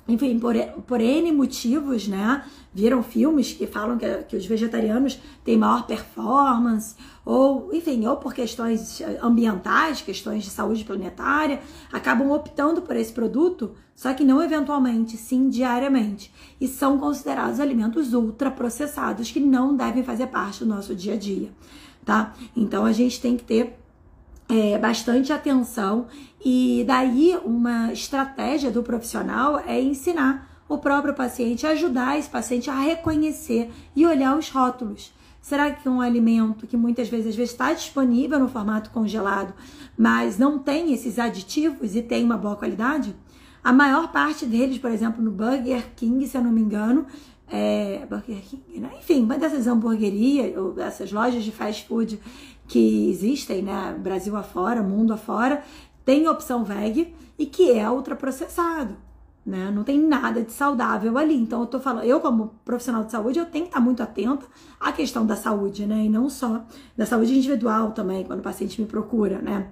enfim, 0.08 0.38
por, 0.38 0.54
por 0.86 1.00
N 1.00 1.32
motivos, 1.32 2.06
né? 2.06 2.44
Viram 2.72 3.02
filmes 3.02 3.52
que 3.52 3.66
falam 3.66 3.98
que, 3.98 4.06
que 4.24 4.36
os 4.36 4.46
vegetarianos 4.46 5.18
têm 5.44 5.56
maior 5.56 5.86
performance, 5.86 6.94
ou, 7.24 7.74
enfim, 7.74 8.06
ou 8.06 8.16
por 8.16 8.32
questões 8.32 9.02
ambientais, 9.20 10.02
questões 10.02 10.44
de 10.44 10.50
saúde 10.50 10.84
planetária, 10.84 11.60
acabam 11.92 12.30
optando 12.30 12.82
por 12.82 12.94
esse 12.94 13.12
produto, 13.12 13.72
só 13.94 14.14
que 14.14 14.24
não 14.24 14.42
eventualmente, 14.42 15.16
sim 15.16 15.48
diariamente. 15.48 16.32
E 16.60 16.68
são 16.68 16.98
considerados 16.98 17.58
alimentos 17.58 18.12
ultraprocessados 18.12 19.30
que 19.30 19.40
não 19.40 19.74
devem 19.74 20.04
fazer 20.04 20.28
parte 20.28 20.60
do 20.60 20.66
nosso 20.66 20.94
dia 20.94 21.14
a 21.14 21.18
dia, 21.18 21.50
tá? 22.04 22.32
Então 22.54 22.84
a 22.84 22.92
gente 22.92 23.20
tem 23.20 23.36
que 23.36 23.44
ter 23.44 23.76
é, 24.48 24.78
bastante 24.78 25.32
atenção 25.32 26.06
e 26.44 26.84
daí 26.86 27.36
uma 27.44 27.92
estratégia 27.92 28.70
do 28.70 28.82
profissional 28.82 29.58
é 29.66 29.80
ensinar 29.80 30.48
o 30.68 30.78
próprio 30.78 31.14
paciente, 31.14 31.66
ajudar 31.66 32.18
esse 32.18 32.28
paciente 32.28 32.68
a 32.70 32.78
reconhecer 32.78 33.70
e 33.94 34.06
olhar 34.06 34.36
os 34.36 34.48
rótulos. 34.48 35.12
Será 35.40 35.70
que 35.70 35.88
um 35.88 36.00
alimento 36.00 36.66
que 36.66 36.76
muitas 36.76 37.08
vezes, 37.08 37.28
às 37.28 37.36
vezes 37.36 37.52
está 37.52 37.72
disponível 37.72 38.38
no 38.38 38.48
formato 38.48 38.90
congelado, 38.90 39.54
mas 39.96 40.38
não 40.38 40.58
tem 40.58 40.92
esses 40.92 41.20
aditivos 41.20 41.94
e 41.94 42.02
tem 42.02 42.24
uma 42.24 42.36
boa 42.36 42.56
qualidade? 42.56 43.14
A 43.62 43.72
maior 43.72 44.10
parte 44.10 44.44
deles, 44.44 44.78
por 44.78 44.90
exemplo, 44.90 45.22
no 45.22 45.30
Burger 45.30 45.84
King, 45.94 46.26
se 46.26 46.36
eu 46.36 46.42
não 46.42 46.50
me 46.50 46.60
engano, 46.60 47.06
é, 47.48 48.04
Burger 48.10 48.40
King, 48.42 48.80
né? 48.80 48.90
enfim, 48.98 49.22
uma 49.22 49.38
dessas 49.38 49.68
hamburguerias 49.68 50.56
ou 50.56 50.72
dessas 50.72 51.12
lojas 51.12 51.44
de 51.44 51.52
fast 51.52 51.86
food 51.86 52.18
que 52.66 53.08
existem, 53.10 53.62
né, 53.62 53.96
Brasil 53.98 54.36
afora, 54.36 54.82
mundo 54.82 55.12
afora, 55.12 55.62
tem 56.04 56.28
opção 56.28 56.64
veg 56.64 57.14
e 57.38 57.46
que 57.46 57.72
é 57.72 57.88
ultraprocessado. 57.90 58.96
Né? 59.44 59.70
Não 59.70 59.84
tem 59.84 60.00
nada 60.00 60.42
de 60.42 60.50
saudável 60.50 61.16
ali. 61.16 61.36
Então 61.36 61.60
eu 61.60 61.66
tô 61.66 61.78
falando, 61.78 62.04
eu 62.04 62.18
como 62.20 62.54
profissional 62.64 63.04
de 63.04 63.12
saúde, 63.12 63.38
eu 63.38 63.46
tenho 63.46 63.66
que 63.66 63.70
estar 63.70 63.80
muito 63.80 64.02
atenta 64.02 64.44
à 64.80 64.90
questão 64.90 65.24
da 65.24 65.36
saúde, 65.36 65.86
né? 65.86 66.04
E 66.04 66.08
não 66.08 66.28
só 66.28 66.64
da 66.96 67.06
saúde 67.06 67.32
individual 67.32 67.92
também, 67.92 68.24
quando 68.24 68.40
o 68.40 68.42
paciente 68.42 68.80
me 68.80 68.88
procura, 68.88 69.40
né? 69.40 69.68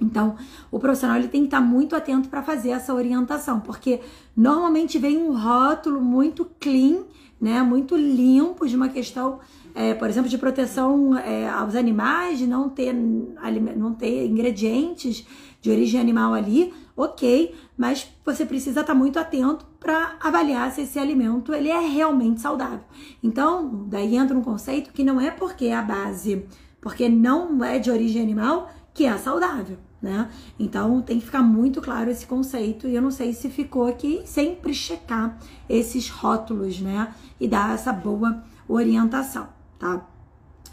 Então, 0.00 0.36
o 0.70 0.78
profissional 0.78 1.16
ele 1.16 1.28
tem 1.28 1.40
que 1.42 1.48
estar 1.48 1.60
muito 1.60 1.96
atento 1.96 2.28
para 2.28 2.42
fazer 2.42 2.70
essa 2.70 2.94
orientação, 2.94 3.60
porque 3.60 4.00
normalmente 4.36 4.98
vem 4.98 5.18
um 5.18 5.36
rótulo 5.36 6.00
muito 6.00 6.44
clean, 6.60 7.02
né, 7.40 7.62
muito 7.62 7.96
limpo 7.96 8.66
de 8.66 8.76
uma 8.76 8.88
questão 8.88 9.40
é, 9.78 9.94
por 9.94 10.08
exemplo, 10.08 10.28
de 10.28 10.36
proteção 10.36 11.16
é, 11.16 11.48
aos 11.48 11.76
animais, 11.76 12.38
de 12.38 12.48
não 12.48 12.68
ter, 12.68 12.92
não 12.92 13.94
ter 13.94 14.26
ingredientes 14.26 15.24
de 15.60 15.70
origem 15.70 16.00
animal 16.00 16.34
ali, 16.34 16.74
ok, 16.96 17.54
mas 17.76 18.08
você 18.24 18.44
precisa 18.44 18.80
estar 18.80 18.94
muito 18.94 19.20
atento 19.20 19.64
para 19.78 20.16
avaliar 20.20 20.72
se 20.72 20.80
esse 20.80 20.98
alimento 20.98 21.54
ele 21.54 21.68
é 21.68 21.78
realmente 21.78 22.40
saudável. 22.40 22.80
Então, 23.22 23.86
daí 23.88 24.16
entra 24.16 24.36
um 24.36 24.42
conceito 24.42 24.92
que 24.92 25.04
não 25.04 25.20
é 25.20 25.30
porque 25.30 25.66
é 25.66 25.76
a 25.76 25.82
base, 25.82 26.44
porque 26.80 27.08
não 27.08 27.62
é 27.62 27.78
de 27.78 27.88
origem 27.88 28.20
animal, 28.20 28.68
que 28.92 29.04
é 29.04 29.16
saudável. 29.16 29.78
Né? 30.00 30.30
Então 30.58 31.02
tem 31.02 31.18
que 31.18 31.26
ficar 31.26 31.42
muito 31.42 31.82
claro 31.82 32.08
esse 32.08 32.24
conceito 32.24 32.86
e 32.86 32.94
eu 32.94 33.02
não 33.02 33.10
sei 33.10 33.32
se 33.32 33.48
ficou 33.48 33.88
aqui 33.88 34.22
sempre 34.24 34.72
checar 34.72 35.36
esses 35.68 36.08
rótulos, 36.08 36.80
né? 36.80 37.12
E 37.40 37.48
dar 37.48 37.74
essa 37.74 37.92
boa 37.92 38.44
orientação 38.68 39.48
tá? 39.78 40.06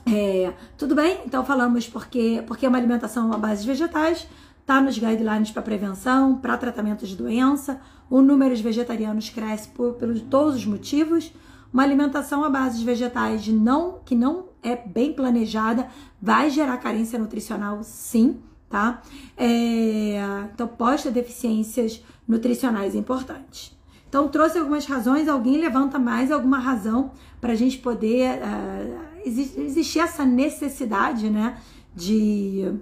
É, 0.05 0.53
tudo 0.77 0.95
bem? 0.95 1.21
Então 1.25 1.45
falamos 1.45 1.87
porque, 1.87 2.43
porque 2.47 2.65
é 2.65 2.69
uma 2.69 2.77
alimentação 2.77 3.31
à 3.31 3.37
base 3.37 3.61
de 3.61 3.67
vegetais, 3.67 4.27
tá 4.65 4.81
nos 4.81 4.97
guidelines 4.97 5.51
para 5.51 5.61
prevenção, 5.61 6.37
para 6.37 6.57
tratamento 6.57 7.05
de 7.05 7.15
doença. 7.15 7.79
O 8.09 8.21
número 8.21 8.55
de 8.55 8.61
vegetarianos 8.61 9.29
cresce 9.29 9.67
por, 9.69 9.93
por 9.93 10.19
todos 10.21 10.55
os 10.55 10.65
motivos. 10.65 11.31
Uma 11.73 11.83
alimentação 11.83 12.43
à 12.43 12.49
base 12.49 12.79
de 12.79 12.85
vegetais 12.85 13.47
não, 13.47 13.99
que 14.05 14.15
não 14.15 14.45
é 14.63 14.75
bem 14.75 15.13
planejada 15.13 15.87
vai 16.21 16.49
gerar 16.49 16.77
carência 16.77 17.19
nutricional, 17.19 17.83
sim, 17.83 18.39
tá? 18.69 19.01
É, 19.37 20.17
então 20.53 20.67
ter 20.67 21.11
deficiências 21.11 22.03
nutricionais 22.27 22.95
importantes. 22.95 23.75
Então 24.07 24.27
trouxe 24.27 24.57
algumas 24.57 24.85
razões, 24.85 25.27
alguém 25.27 25.57
levanta 25.57 25.99
mais 25.99 26.31
alguma 26.31 26.57
razão 26.57 27.11
para 27.41 27.53
a 27.53 27.55
gente 27.55 27.77
poder 27.77 28.39
uh, 28.39 28.99
existir 29.25 29.99
essa 29.99 30.25
necessidade, 30.25 31.29
né, 31.29 31.57
de 31.93 32.73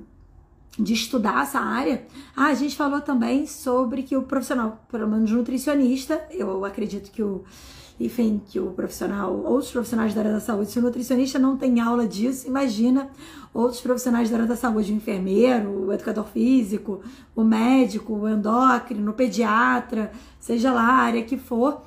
de 0.78 0.94
estudar 0.94 1.44
essa 1.44 1.60
área. 1.60 2.06
Ah, 2.36 2.48
a 2.48 2.54
gente 2.54 2.76
falou 2.76 3.02
também 3.02 3.46
sobre 3.46 4.04
que 4.04 4.16
o 4.16 4.24
profissional, 4.24 4.84
pelo 4.92 5.08
menos 5.08 5.30
nutricionista, 5.32 6.26
eu 6.32 6.66
acredito 6.66 7.12
que 7.12 7.22
o 7.22 7.44
enfim, 8.00 8.42
que 8.48 8.60
o 8.60 8.72
profissional, 8.72 9.34
outros 9.46 9.72
profissionais 9.72 10.14
da 10.14 10.22
área 10.22 10.34
da 10.34 10.40
saúde, 10.40 10.72
se 10.72 10.80
o 10.80 10.82
nutricionista 10.82 11.38
não 11.38 11.58
tem 11.58 11.80
aula 11.80 12.08
disso, 12.08 12.48
imagina 12.48 13.10
outros 13.54 13.82
profissionais 13.82 14.30
da 14.30 14.38
área 14.38 14.48
da 14.48 14.56
saúde, 14.56 14.92
o 14.92 14.96
enfermeiro, 14.96 15.88
o 15.88 15.94
educador 15.94 16.26
físico, 16.26 17.02
o 17.36 17.44
médico, 17.44 18.14
o 18.14 18.28
endócrino, 18.28 19.12
o 19.12 19.14
pediatra, 19.14 20.12
seja 20.40 20.74
lá 20.74 20.82
a 20.82 20.94
área 20.94 21.24
que 21.24 21.38
for, 21.38 21.84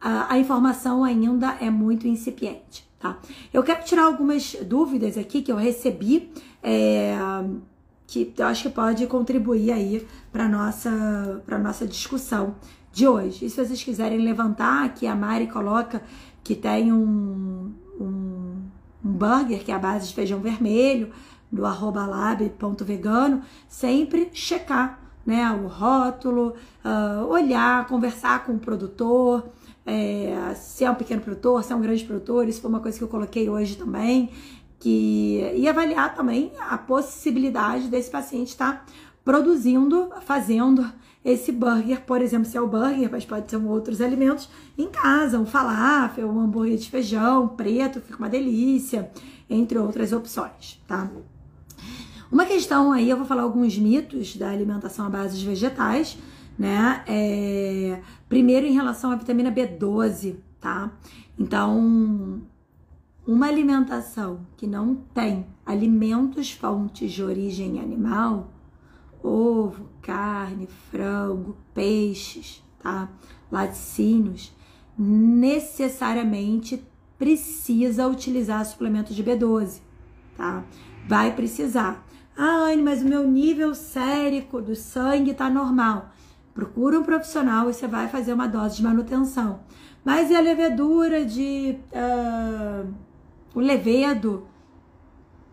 a, 0.00 0.32
a 0.34 0.38
informação 0.38 1.04
ainda 1.04 1.56
é 1.60 1.68
muito 1.68 2.08
incipiente, 2.08 2.88
tá? 2.98 3.18
Eu 3.52 3.62
quero 3.62 3.84
tirar 3.84 4.04
algumas 4.04 4.56
dúvidas 4.62 5.18
aqui 5.18 5.42
que 5.42 5.52
eu 5.52 5.56
recebi, 5.56 6.32
é, 6.62 7.14
que 8.06 8.32
eu 8.36 8.46
acho 8.46 8.64
que 8.64 8.70
pode 8.70 9.06
contribuir 9.06 9.70
aí 9.70 10.06
para 10.32 10.48
nossa 10.48 11.42
para 11.46 11.58
nossa 11.58 11.86
discussão 11.86 12.56
de 12.92 13.06
hoje. 13.06 13.46
E 13.46 13.50
se 13.50 13.64
vocês 13.64 13.82
quiserem 13.82 14.18
levantar, 14.18 14.84
aqui 14.84 15.06
a 15.06 15.14
Mari 15.14 15.46
coloca 15.46 16.02
que 16.42 16.54
tem 16.54 16.92
um, 16.92 17.72
um, 18.00 18.62
um 19.04 19.12
burger 19.12 19.62
que 19.64 19.70
é 19.70 19.74
a 19.74 19.78
base 19.78 20.08
de 20.08 20.14
feijão 20.14 20.40
vermelho, 20.40 21.10
do 21.50 21.66
arroba 21.66 22.06
lab.vegano, 22.06 23.42
sempre 23.68 24.30
checar 24.32 25.00
né, 25.26 25.50
o 25.52 25.66
rótulo, 25.66 26.54
uh, 26.84 27.26
olhar, 27.26 27.86
conversar 27.86 28.44
com 28.44 28.52
o 28.52 28.58
produtor, 28.58 29.48
é, 29.84 30.54
se 30.54 30.84
é 30.84 30.90
um 30.90 30.94
pequeno 30.94 31.20
produtor, 31.20 31.64
se 31.64 31.72
é 31.72 31.76
um 31.76 31.80
grande 31.80 32.04
produtor, 32.04 32.48
isso 32.48 32.60
foi 32.60 32.70
uma 32.70 32.80
coisa 32.80 32.96
que 32.96 33.04
eu 33.04 33.08
coloquei 33.08 33.48
hoje 33.48 33.76
também, 33.76 34.30
que 34.78 35.52
e 35.56 35.68
avaliar 35.68 36.14
também 36.14 36.52
a 36.68 36.78
possibilidade 36.78 37.88
desse 37.88 38.10
paciente 38.10 38.48
estar 38.48 38.86
produzindo, 39.24 40.10
fazendo 40.22 40.90
esse 41.24 41.52
burger, 41.52 42.00
por 42.02 42.22
exemplo, 42.22 42.46
se 42.46 42.56
é 42.56 42.60
o 42.60 42.66
burger, 42.66 43.10
mas 43.10 43.24
pode 43.24 43.50
ser 43.50 43.56
outros 43.56 44.00
alimentos, 44.00 44.48
em 44.76 44.88
casa, 44.88 45.38
um 45.38 45.44
falafel, 45.44 46.28
um 46.28 46.40
hambúrguer 46.40 46.78
de 46.78 46.90
feijão 46.90 47.48
preto, 47.48 48.00
fica 48.00 48.18
uma 48.18 48.28
delícia, 48.28 49.10
entre 49.48 49.78
outras 49.78 50.12
opções, 50.12 50.82
tá? 50.86 51.10
Uma 52.32 52.46
questão 52.46 52.92
aí, 52.92 53.10
eu 53.10 53.16
vou 53.16 53.26
falar 53.26 53.42
alguns 53.42 53.76
mitos 53.76 54.36
da 54.36 54.50
alimentação 54.50 55.06
à 55.06 55.10
base 55.10 55.36
de 55.36 55.44
vegetais, 55.44 56.16
né? 56.58 57.02
É, 57.06 58.00
primeiro, 58.28 58.66
em 58.66 58.72
relação 58.72 59.10
à 59.10 59.16
vitamina 59.16 59.50
B12, 59.50 60.36
tá? 60.60 60.92
Então, 61.38 62.40
uma 63.26 63.46
alimentação 63.46 64.40
que 64.56 64.66
não 64.66 64.94
tem 65.12 65.46
alimentos 65.66 66.50
fontes 66.52 67.12
de 67.12 67.22
origem 67.22 67.80
animal, 67.80 68.50
ovo, 69.22 69.88
carne, 70.02 70.68
frango, 70.90 71.56
peixes, 71.74 72.62
tá? 72.82 73.08
Laticínios, 73.50 74.52
necessariamente 74.98 76.84
precisa 77.18 78.06
utilizar 78.06 78.64
suplemento 78.64 79.12
de 79.12 79.22
B12, 79.22 79.80
tá? 80.36 80.64
Vai 81.06 81.34
precisar. 81.34 82.06
Ah, 82.36 82.70
Anne, 82.70 82.82
mas 82.82 83.02
o 83.02 83.04
meu 83.04 83.26
nível 83.28 83.74
sérico 83.74 84.62
do 84.62 84.74
sangue 84.74 85.34
tá 85.34 85.50
normal. 85.50 86.10
Procura 86.54 86.98
um 86.98 87.02
profissional 87.02 87.68
e 87.68 87.74
você 87.74 87.86
vai 87.86 88.08
fazer 88.08 88.32
uma 88.32 88.46
dose 88.46 88.76
de 88.76 88.82
manutenção. 88.82 89.60
Mas 90.04 90.30
e 90.30 90.36
a 90.36 90.40
levedura 90.40 91.24
de. 91.24 91.78
Uh, 91.92 92.92
o 93.54 93.60
levedo? 93.60 94.46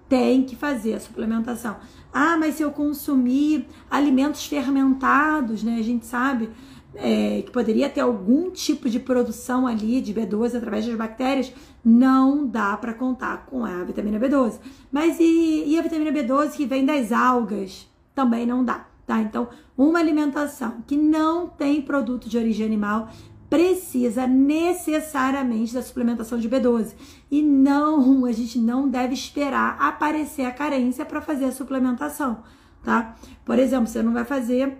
Tem 0.07 0.43
que 0.43 0.55
fazer 0.55 0.93
a 0.93 0.99
suplementação. 1.01 1.75
Ah, 2.13 2.37
mas 2.37 2.55
se 2.55 2.63
eu 2.63 2.71
consumir 2.71 3.67
alimentos 3.89 4.45
fermentados, 4.45 5.63
né? 5.63 5.77
A 5.79 5.83
gente 5.83 6.05
sabe 6.05 6.49
é, 6.95 7.41
que 7.43 7.51
poderia 7.51 7.89
ter 7.89 8.01
algum 8.01 8.49
tipo 8.49 8.89
de 8.89 8.99
produção 8.99 9.67
ali 9.67 10.01
de 10.01 10.13
B12 10.13 10.57
através 10.57 10.85
das 10.85 10.95
bactérias, 10.95 11.53
não 11.83 12.47
dá 12.47 12.75
para 12.77 12.93
contar 12.93 13.45
com 13.45 13.63
a 13.65 13.83
vitamina 13.83 14.19
B12. 14.19 14.59
Mas 14.91 15.19
e, 15.19 15.63
e 15.67 15.77
a 15.77 15.81
vitamina 15.81 16.11
B12 16.11 16.51
que 16.51 16.65
vem 16.65 16.85
das 16.85 17.11
algas? 17.11 17.87
Também 18.15 18.45
não 18.45 18.63
dá 18.63 18.87
tá? 19.07 19.21
Então, 19.21 19.47
uma 19.75 19.97
alimentação 19.97 20.83
que 20.85 20.97
não 20.97 21.47
tem 21.47 21.81
produto 21.81 22.27
de 22.27 22.37
origem 22.37 22.65
animal 22.65 23.09
precisa 23.49 24.27
necessariamente 24.27 25.73
da 25.73 25.81
suplementação 25.81 26.37
de 26.37 26.49
B12. 26.49 26.93
E 27.31 27.41
não, 27.41 28.25
a 28.25 28.31
gente 28.31 28.59
não 28.59 28.89
deve 28.89 29.13
esperar 29.13 29.77
aparecer 29.79 30.45
a 30.45 30.51
carência 30.51 31.05
para 31.05 31.21
fazer 31.21 31.45
a 31.45 31.51
suplementação, 31.51 32.43
tá? 32.83 33.15
Por 33.45 33.57
exemplo, 33.57 33.87
você 33.87 34.01
não 34.01 34.13
vai 34.13 34.25
fazer, 34.25 34.77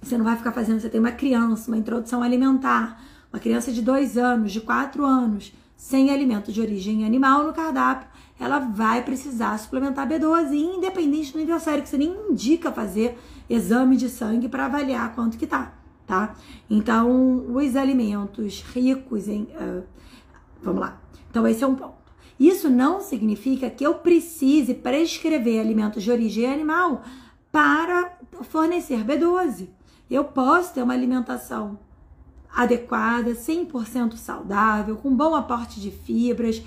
você 0.00 0.18
não 0.18 0.24
vai 0.24 0.36
ficar 0.36 0.52
fazendo, 0.52 0.80
você 0.80 0.90
tem 0.90 1.00
uma 1.00 1.12
criança, 1.12 1.70
uma 1.70 1.78
introdução 1.78 2.22
alimentar, 2.22 3.02
uma 3.32 3.40
criança 3.40 3.72
de 3.72 3.80
dois 3.80 4.18
anos, 4.18 4.52
de 4.52 4.60
quatro 4.60 5.04
anos, 5.04 5.52
sem 5.76 6.10
alimento 6.10 6.52
de 6.52 6.60
origem 6.60 7.04
animal 7.04 7.44
no 7.44 7.52
cardápio, 7.52 8.06
ela 8.38 8.58
vai 8.58 9.02
precisar 9.02 9.56
suplementar 9.58 10.08
B12, 10.08 10.52
independente 10.52 11.32
do 11.32 11.38
nível 11.38 11.58
sério, 11.58 11.82
que 11.82 11.88
você 11.88 11.98
nem 11.98 12.14
indica 12.30 12.70
fazer 12.70 13.18
exame 13.48 13.96
de 13.96 14.08
sangue 14.08 14.48
para 14.48 14.66
avaliar 14.66 15.14
quanto 15.14 15.38
que 15.38 15.46
tá, 15.46 15.72
tá? 16.12 16.34
Então, 16.68 17.46
os 17.54 17.74
alimentos 17.74 18.60
ricos 18.60 19.28
em. 19.28 19.44
Uh, 19.44 19.82
vamos 20.62 20.82
lá. 20.82 21.00
Então, 21.30 21.48
esse 21.48 21.64
é 21.64 21.66
um 21.66 21.74
ponto. 21.74 21.94
Isso 22.38 22.68
não 22.68 23.00
significa 23.00 23.70
que 23.70 23.82
eu 23.82 23.94
precise 23.94 24.74
prescrever 24.74 25.58
alimentos 25.58 26.02
de 26.02 26.10
origem 26.10 26.44
animal 26.52 27.02
para 27.50 28.18
fornecer 28.42 29.02
B12. 29.06 29.68
Eu 30.10 30.24
posso 30.24 30.74
ter 30.74 30.82
uma 30.82 30.92
alimentação 30.92 31.78
adequada, 32.54 33.30
100% 33.30 34.16
saudável, 34.16 34.96
com 34.96 35.16
bom 35.16 35.34
aporte 35.34 35.80
de 35.80 35.90
fibras, 35.90 36.62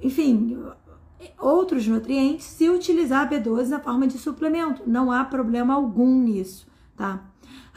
enfim, 0.00 0.58
outros 1.38 1.86
nutrientes 1.86 2.46
se 2.46 2.70
utilizar 2.70 3.28
B12 3.28 3.66
na 3.66 3.80
forma 3.80 4.06
de 4.06 4.16
suplemento. 4.18 4.82
Não 4.86 5.12
há 5.12 5.24
problema 5.26 5.74
algum 5.74 6.22
nisso, 6.22 6.66
tá? 6.96 7.22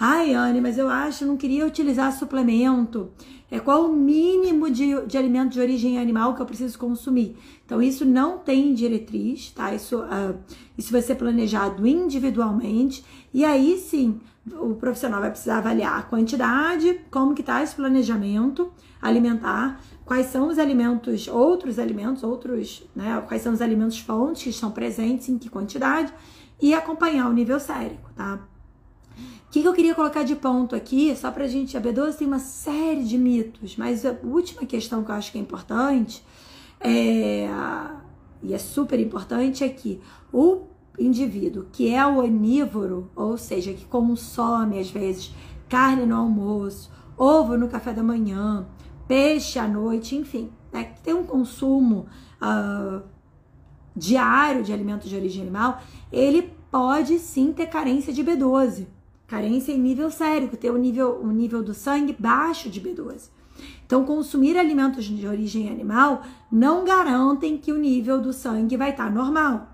Ai, 0.03 0.33
Anne, 0.33 0.59
mas 0.59 0.79
eu 0.79 0.89
acho, 0.89 1.27
não 1.27 1.37
queria 1.37 1.63
utilizar 1.63 2.11
suplemento. 2.11 3.11
É 3.51 3.59
qual 3.59 3.85
o 3.85 3.95
mínimo 3.95 4.71
de, 4.71 4.99
de 5.05 5.15
alimento 5.15 5.51
de 5.51 5.59
origem 5.59 5.99
animal 5.99 6.33
que 6.33 6.41
eu 6.41 6.45
preciso 6.47 6.79
consumir? 6.79 7.37
Então, 7.63 7.79
isso 7.79 8.03
não 8.03 8.39
tem 8.39 8.73
diretriz, 8.73 9.51
tá? 9.51 9.71
Isso, 9.75 9.99
uh, 9.99 10.39
isso 10.75 10.91
vai 10.91 11.03
ser 11.03 11.13
planejado 11.13 11.85
individualmente. 11.85 13.05
E 13.31 13.45
aí 13.45 13.77
sim, 13.77 14.19
o 14.51 14.73
profissional 14.73 15.21
vai 15.21 15.29
precisar 15.29 15.59
avaliar 15.59 15.99
a 15.99 16.01
quantidade, 16.01 16.99
como 17.11 17.35
que 17.35 17.43
tá 17.43 17.61
esse 17.61 17.75
planejamento 17.75 18.71
alimentar, 18.99 19.81
quais 20.03 20.25
são 20.25 20.47
os 20.47 20.57
alimentos, 20.57 21.27
outros 21.27 21.77
alimentos, 21.77 22.23
outros, 22.23 22.89
né, 22.95 23.23
quais 23.27 23.43
são 23.43 23.53
os 23.53 23.61
alimentos 23.61 23.99
fontes 23.99 24.41
que 24.41 24.49
estão 24.49 24.71
presentes, 24.71 25.29
em 25.29 25.37
que 25.37 25.47
quantidade, 25.47 26.11
e 26.59 26.73
acompanhar 26.73 27.29
o 27.29 27.33
nível 27.33 27.59
sérico, 27.59 28.09
tá? 28.15 28.39
O 29.51 29.53
que, 29.53 29.61
que 29.61 29.67
eu 29.67 29.73
queria 29.73 29.93
colocar 29.93 30.23
de 30.23 30.33
ponto 30.33 30.77
aqui, 30.77 31.13
só 31.13 31.29
pra 31.29 31.45
gente, 31.45 31.75
a 31.75 31.81
B12 31.81 32.15
tem 32.15 32.25
uma 32.25 32.39
série 32.39 33.03
de 33.03 33.17
mitos, 33.17 33.75
mas 33.75 34.05
a 34.05 34.15
última 34.23 34.65
questão 34.65 35.03
que 35.03 35.11
eu 35.11 35.15
acho 35.15 35.29
que 35.29 35.37
é 35.37 35.41
importante, 35.41 36.23
é, 36.79 37.49
e 38.41 38.53
é 38.53 38.57
super 38.57 38.97
importante, 38.97 39.61
é 39.61 39.67
que 39.67 39.99
o 40.31 40.67
indivíduo 40.97 41.65
que 41.69 41.93
é 41.93 42.07
onívoro, 42.07 43.11
ou 43.13 43.37
seja, 43.37 43.73
que 43.73 43.83
consome 43.83 44.79
às 44.79 44.89
vezes 44.89 45.35
carne 45.67 46.05
no 46.05 46.15
almoço, 46.15 46.89
ovo 47.17 47.57
no 47.57 47.67
café 47.67 47.91
da 47.91 48.01
manhã, 48.01 48.65
peixe 49.05 49.59
à 49.59 49.67
noite, 49.67 50.15
enfim, 50.15 50.49
né, 50.71 50.85
que 50.85 51.01
tem 51.01 51.13
um 51.13 51.25
consumo 51.25 52.05
uh, 52.41 53.01
diário 53.93 54.63
de 54.63 54.71
alimentos 54.71 55.09
de 55.09 55.15
origem 55.17 55.41
animal, 55.41 55.81
ele 56.09 56.53
pode 56.71 57.19
sim 57.19 57.51
ter 57.51 57.65
carência 57.65 58.13
de 58.13 58.23
B12, 58.23 58.87
carência 59.31 59.71
em 59.71 59.79
nível 59.79 60.11
sérico, 60.11 60.57
ter 60.57 60.71
o 60.71 60.77
nível, 60.77 61.21
o 61.23 61.31
nível 61.31 61.63
do 61.63 61.73
sangue 61.73 62.13
baixo 62.19 62.69
de 62.69 62.81
B12. 62.81 63.29
Então, 63.85 64.03
consumir 64.03 64.57
alimentos 64.57 65.05
de 65.05 65.25
origem 65.25 65.69
animal 65.69 66.23
não 66.51 66.83
garantem 66.83 67.57
que 67.57 67.71
o 67.71 67.77
nível 67.77 68.19
do 68.19 68.33
sangue 68.33 68.75
vai 68.75 68.89
estar 68.89 69.09
normal. 69.09 69.69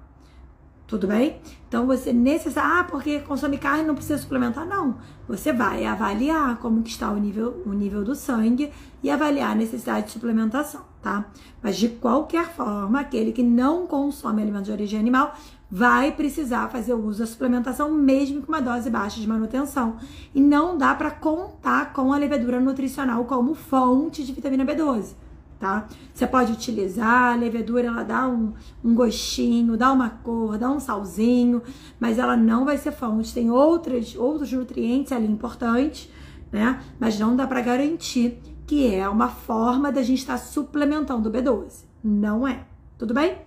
Tudo 0.86 1.08
bem? 1.08 1.41
Então 1.67 1.86
você 1.86 2.13
necessita, 2.13 2.62
ah, 2.62 2.84
porque 2.86 3.20
consome 3.20 3.58
carne 3.58 3.84
não 3.84 3.93
precisa 3.93 4.22
suplementar, 4.22 4.65
não. 4.65 5.00
Você 5.28 5.52
vai 5.52 5.86
avaliar 5.86 6.58
como 6.60 6.82
que 6.82 6.89
está 6.89 7.12
o 7.12 7.17
nível, 7.17 7.62
o 7.65 7.74
nível 7.74 8.06
do 8.06 8.15
sangue 8.15 8.72
e 9.04 9.10
avaliar 9.10 9.52
a 9.52 9.56
necessidade 9.56 10.06
de 10.06 10.13
suplementação, 10.13 10.82
tá? 11.02 11.26
Mas 11.62 11.76
de 11.76 11.89
qualquer 11.89 12.48
forma, 12.54 13.02
aquele 13.02 13.34
que 13.34 13.43
não 13.43 13.86
consome 13.86 14.41
alimentos 14.41 14.67
de 14.67 14.72
origem 14.72 14.98
animal 14.98 15.36
vai 15.69 16.12
precisar 16.12 16.69
fazer 16.69 16.93
uso 16.93 17.19
da 17.19 17.25
suplementação 17.25 17.91
mesmo 17.91 18.41
com 18.41 18.47
uma 18.47 18.62
dose 18.62 18.89
baixa 18.89 19.19
de 19.19 19.27
manutenção. 19.27 19.97
E 20.34 20.41
não 20.41 20.77
dá 20.77 20.95
para 20.95 21.12
contar 21.12 21.93
com 21.93 22.13
a 22.13 22.17
levedura 22.17 22.60
nutricional 22.60 23.25
como 23.25 23.53
fonte 23.53 24.23
de 24.23 24.32
vitamina 24.32 24.65
B12 24.65 25.15
tá? 25.60 25.88
Você 26.13 26.25
pode 26.27 26.51
utilizar, 26.51 27.34
a 27.34 27.36
levedura 27.36 27.88
ela 27.88 28.03
dá 28.03 28.27
um, 28.27 28.53
um 28.84 28.93
gostinho, 28.93 29.77
dá 29.77 29.91
uma 29.91 30.10
cor, 30.10 30.58
dá 30.58 30.69
um 30.69 30.80
salzinho, 30.80 31.62
mas 31.99 32.17
ela 32.17 32.38
não 32.38 32.65
vai 32.65 32.77
ser 32.77 32.91
fonte. 32.91 33.34
Tem 33.34 33.49
outros, 33.49 34.15
outros 34.15 34.51
nutrientes 34.51 35.12
ali 35.12 35.27
importantes, 35.27 36.10
né? 36.51 36.82
Mas 36.99 37.19
não 37.19 37.36
dá 37.36 37.47
para 37.47 37.62
garantir 37.62 38.39
que 38.65 38.93
é 38.93 39.08
uma 39.08 39.30
forma 39.30 39.91
da 39.91 40.03
gente 40.03 40.19
estar 40.19 40.38
tá 40.38 40.39
suplementando 40.39 41.30
o 41.30 41.32
B12. 41.32 41.86
Não 42.03 42.47
é. 42.47 42.65
Tudo 42.97 43.13
bem? 43.13 43.46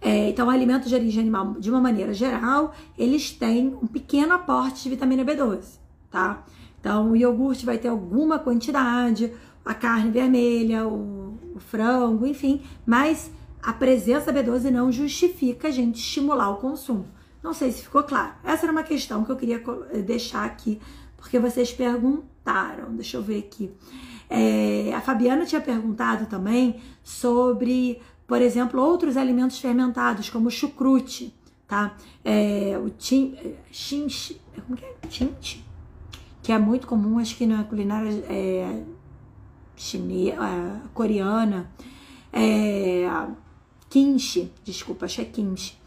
É, 0.00 0.28
então, 0.28 0.48
alimentos 0.48 0.88
de 0.88 0.94
origem 0.94 1.20
animal, 1.20 1.54
de 1.58 1.70
uma 1.70 1.80
maneira 1.80 2.14
geral, 2.14 2.74
eles 2.96 3.32
têm 3.32 3.76
um 3.82 3.86
pequeno 3.86 4.32
aporte 4.32 4.82
de 4.82 4.90
vitamina 4.90 5.24
B12, 5.24 5.78
tá? 6.10 6.44
Então, 6.80 7.10
o 7.10 7.16
iogurte 7.16 7.66
vai 7.66 7.78
ter 7.78 7.88
alguma 7.88 8.38
quantidade, 8.38 9.32
a 9.64 9.74
carne 9.74 10.10
vermelha, 10.10 10.86
o, 10.86 11.36
o 11.54 11.58
frango, 11.58 12.26
enfim, 12.26 12.62
mas 12.86 13.30
a 13.62 13.72
presença 13.72 14.32
B12 14.32 14.70
não 14.70 14.90
justifica 14.92 15.68
a 15.68 15.70
gente 15.70 15.98
estimular 15.98 16.50
o 16.50 16.56
consumo. 16.56 17.06
Não 17.42 17.52
sei 17.52 17.72
se 17.72 17.82
ficou 17.82 18.02
claro. 18.02 18.32
Essa 18.44 18.66
era 18.66 18.72
uma 18.72 18.82
questão 18.82 19.24
que 19.24 19.30
eu 19.30 19.36
queria 19.36 19.62
eh, 19.90 20.02
deixar 20.02 20.44
aqui, 20.44 20.80
porque 21.16 21.38
vocês 21.38 21.72
perguntaram. 21.72 22.94
Deixa 22.94 23.16
eu 23.16 23.22
ver 23.22 23.38
aqui. 23.38 23.70
É, 24.30 24.92
a 24.94 25.00
Fabiana 25.00 25.44
tinha 25.46 25.60
perguntado 25.60 26.26
também 26.26 26.80
sobre, 27.02 28.00
por 28.28 28.42
exemplo, 28.42 28.78
outros 28.82 29.16
alimentos 29.16 29.58
fermentados, 29.58 30.28
como 30.28 30.50
chucrute, 30.50 31.34
tá? 31.66 31.96
É, 32.22 32.78
o 32.78 32.92
chin, 32.98 33.34
chin, 33.72 34.06
como 34.66 34.76
que 34.76 34.84
é? 34.84 34.94
Tinte? 35.08 35.64
Que 36.42 36.52
é 36.52 36.58
muito 36.58 36.86
comum, 36.86 37.18
acho 37.18 37.34
que 37.34 37.46
na 37.46 37.64
culinária 37.64 38.10
é, 38.28 38.82
chinesa, 39.74 40.44
é, 40.44 40.80
coreana. 40.92 41.70
É, 42.30 43.08
kimchi, 43.88 44.52
desculpa, 44.62 45.06
é 45.06 45.24
kimchi. 45.24 45.78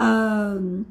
Um, 0.00 0.84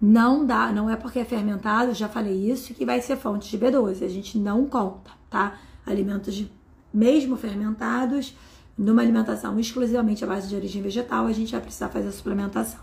não 0.00 0.46
dá, 0.46 0.72
não 0.72 0.88
é 0.88 0.96
porque 0.96 1.18
é 1.18 1.24
fermentado, 1.24 1.92
já 1.92 2.08
falei 2.08 2.50
isso, 2.50 2.72
que 2.72 2.86
vai 2.86 3.02
ser 3.02 3.16
fonte 3.16 3.50
de 3.50 3.62
B12. 3.62 4.02
A 4.02 4.08
gente 4.08 4.38
não 4.38 4.66
conta, 4.66 5.10
tá? 5.28 5.58
Alimentos 5.84 6.46
mesmo 6.94 7.36
fermentados, 7.36 8.34
numa 8.76 9.02
alimentação 9.02 9.58
exclusivamente 9.58 10.24
à 10.24 10.26
base 10.26 10.48
de 10.48 10.56
origem 10.56 10.82
vegetal, 10.82 11.26
a 11.26 11.32
gente 11.32 11.52
vai 11.52 11.60
precisar 11.60 11.88
fazer 11.88 12.08
a 12.08 12.12
suplementação, 12.12 12.80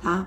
tá? 0.00 0.26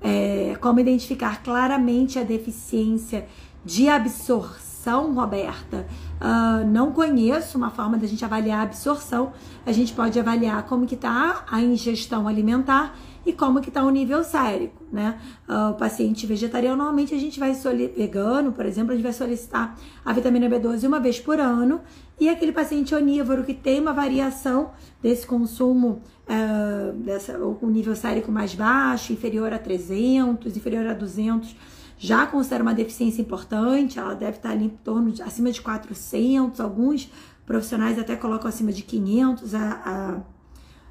É, 0.00 0.56
como 0.60 0.80
identificar 0.80 1.42
claramente 1.42 2.18
a 2.18 2.22
deficiência 2.22 3.26
de 3.64 3.88
absorção, 3.88 5.14
Roberta? 5.14 5.86
Uh, 6.20 6.66
não 6.66 6.92
conheço 6.92 7.58
uma 7.58 7.70
forma 7.70 7.98
da 7.98 8.06
gente 8.06 8.24
avaliar 8.24 8.60
a 8.60 8.62
absorção. 8.62 9.32
A 9.64 9.72
gente 9.72 9.92
pode 9.92 10.18
avaliar 10.18 10.62
como 10.64 10.86
que 10.86 10.94
está 10.94 11.44
a 11.50 11.60
ingestão 11.60 12.28
alimentar 12.28 12.96
e 13.26 13.32
como 13.32 13.60
que 13.60 13.68
está 13.68 13.82
o 13.82 13.90
nível 13.90 14.22
sérico, 14.22 14.84
né? 14.92 15.20
Uh, 15.48 15.72
o 15.72 15.74
paciente 15.74 16.24
vegetariano, 16.26 16.76
normalmente 16.76 17.12
a 17.12 17.18
gente 17.18 17.40
vai 17.40 17.52
vegano, 17.96 18.52
por 18.52 18.64
exemplo, 18.64 18.92
a 18.92 18.94
gente 18.94 19.02
vai 19.02 19.12
solicitar 19.12 19.76
a 20.04 20.12
vitamina 20.12 20.48
B12 20.48 20.86
uma 20.86 21.00
vez 21.00 21.18
por 21.18 21.40
ano, 21.40 21.80
e 22.20 22.28
aquele 22.28 22.52
paciente 22.52 22.94
onívoro 22.94 23.42
que 23.42 23.52
tem 23.52 23.80
uma 23.80 23.92
variação 23.92 24.70
desse 25.02 25.26
consumo, 25.26 26.00
uh, 26.28 26.92
dessa, 27.02 27.36
o 27.36 27.68
nível 27.68 27.96
sérico 27.96 28.30
mais 28.30 28.54
baixo, 28.54 29.12
inferior 29.12 29.52
a 29.52 29.58
300, 29.58 30.56
inferior 30.56 30.86
a 30.86 30.94
200, 30.94 31.56
já 31.98 32.26
considera 32.26 32.62
uma 32.62 32.74
deficiência 32.74 33.20
importante, 33.20 33.98
ela 33.98 34.14
deve 34.14 34.36
estar 34.36 34.50
ali 34.50 34.66
em 34.66 34.68
torno 34.68 35.10
de 35.10 35.20
acima 35.20 35.50
de 35.50 35.60
400, 35.60 36.60
alguns 36.60 37.10
profissionais 37.44 37.98
até 37.98 38.14
colocam 38.14 38.48
acima 38.48 38.72
de 38.72 38.82
500 38.82 39.54
a, 39.54 39.58
a 39.84 40.35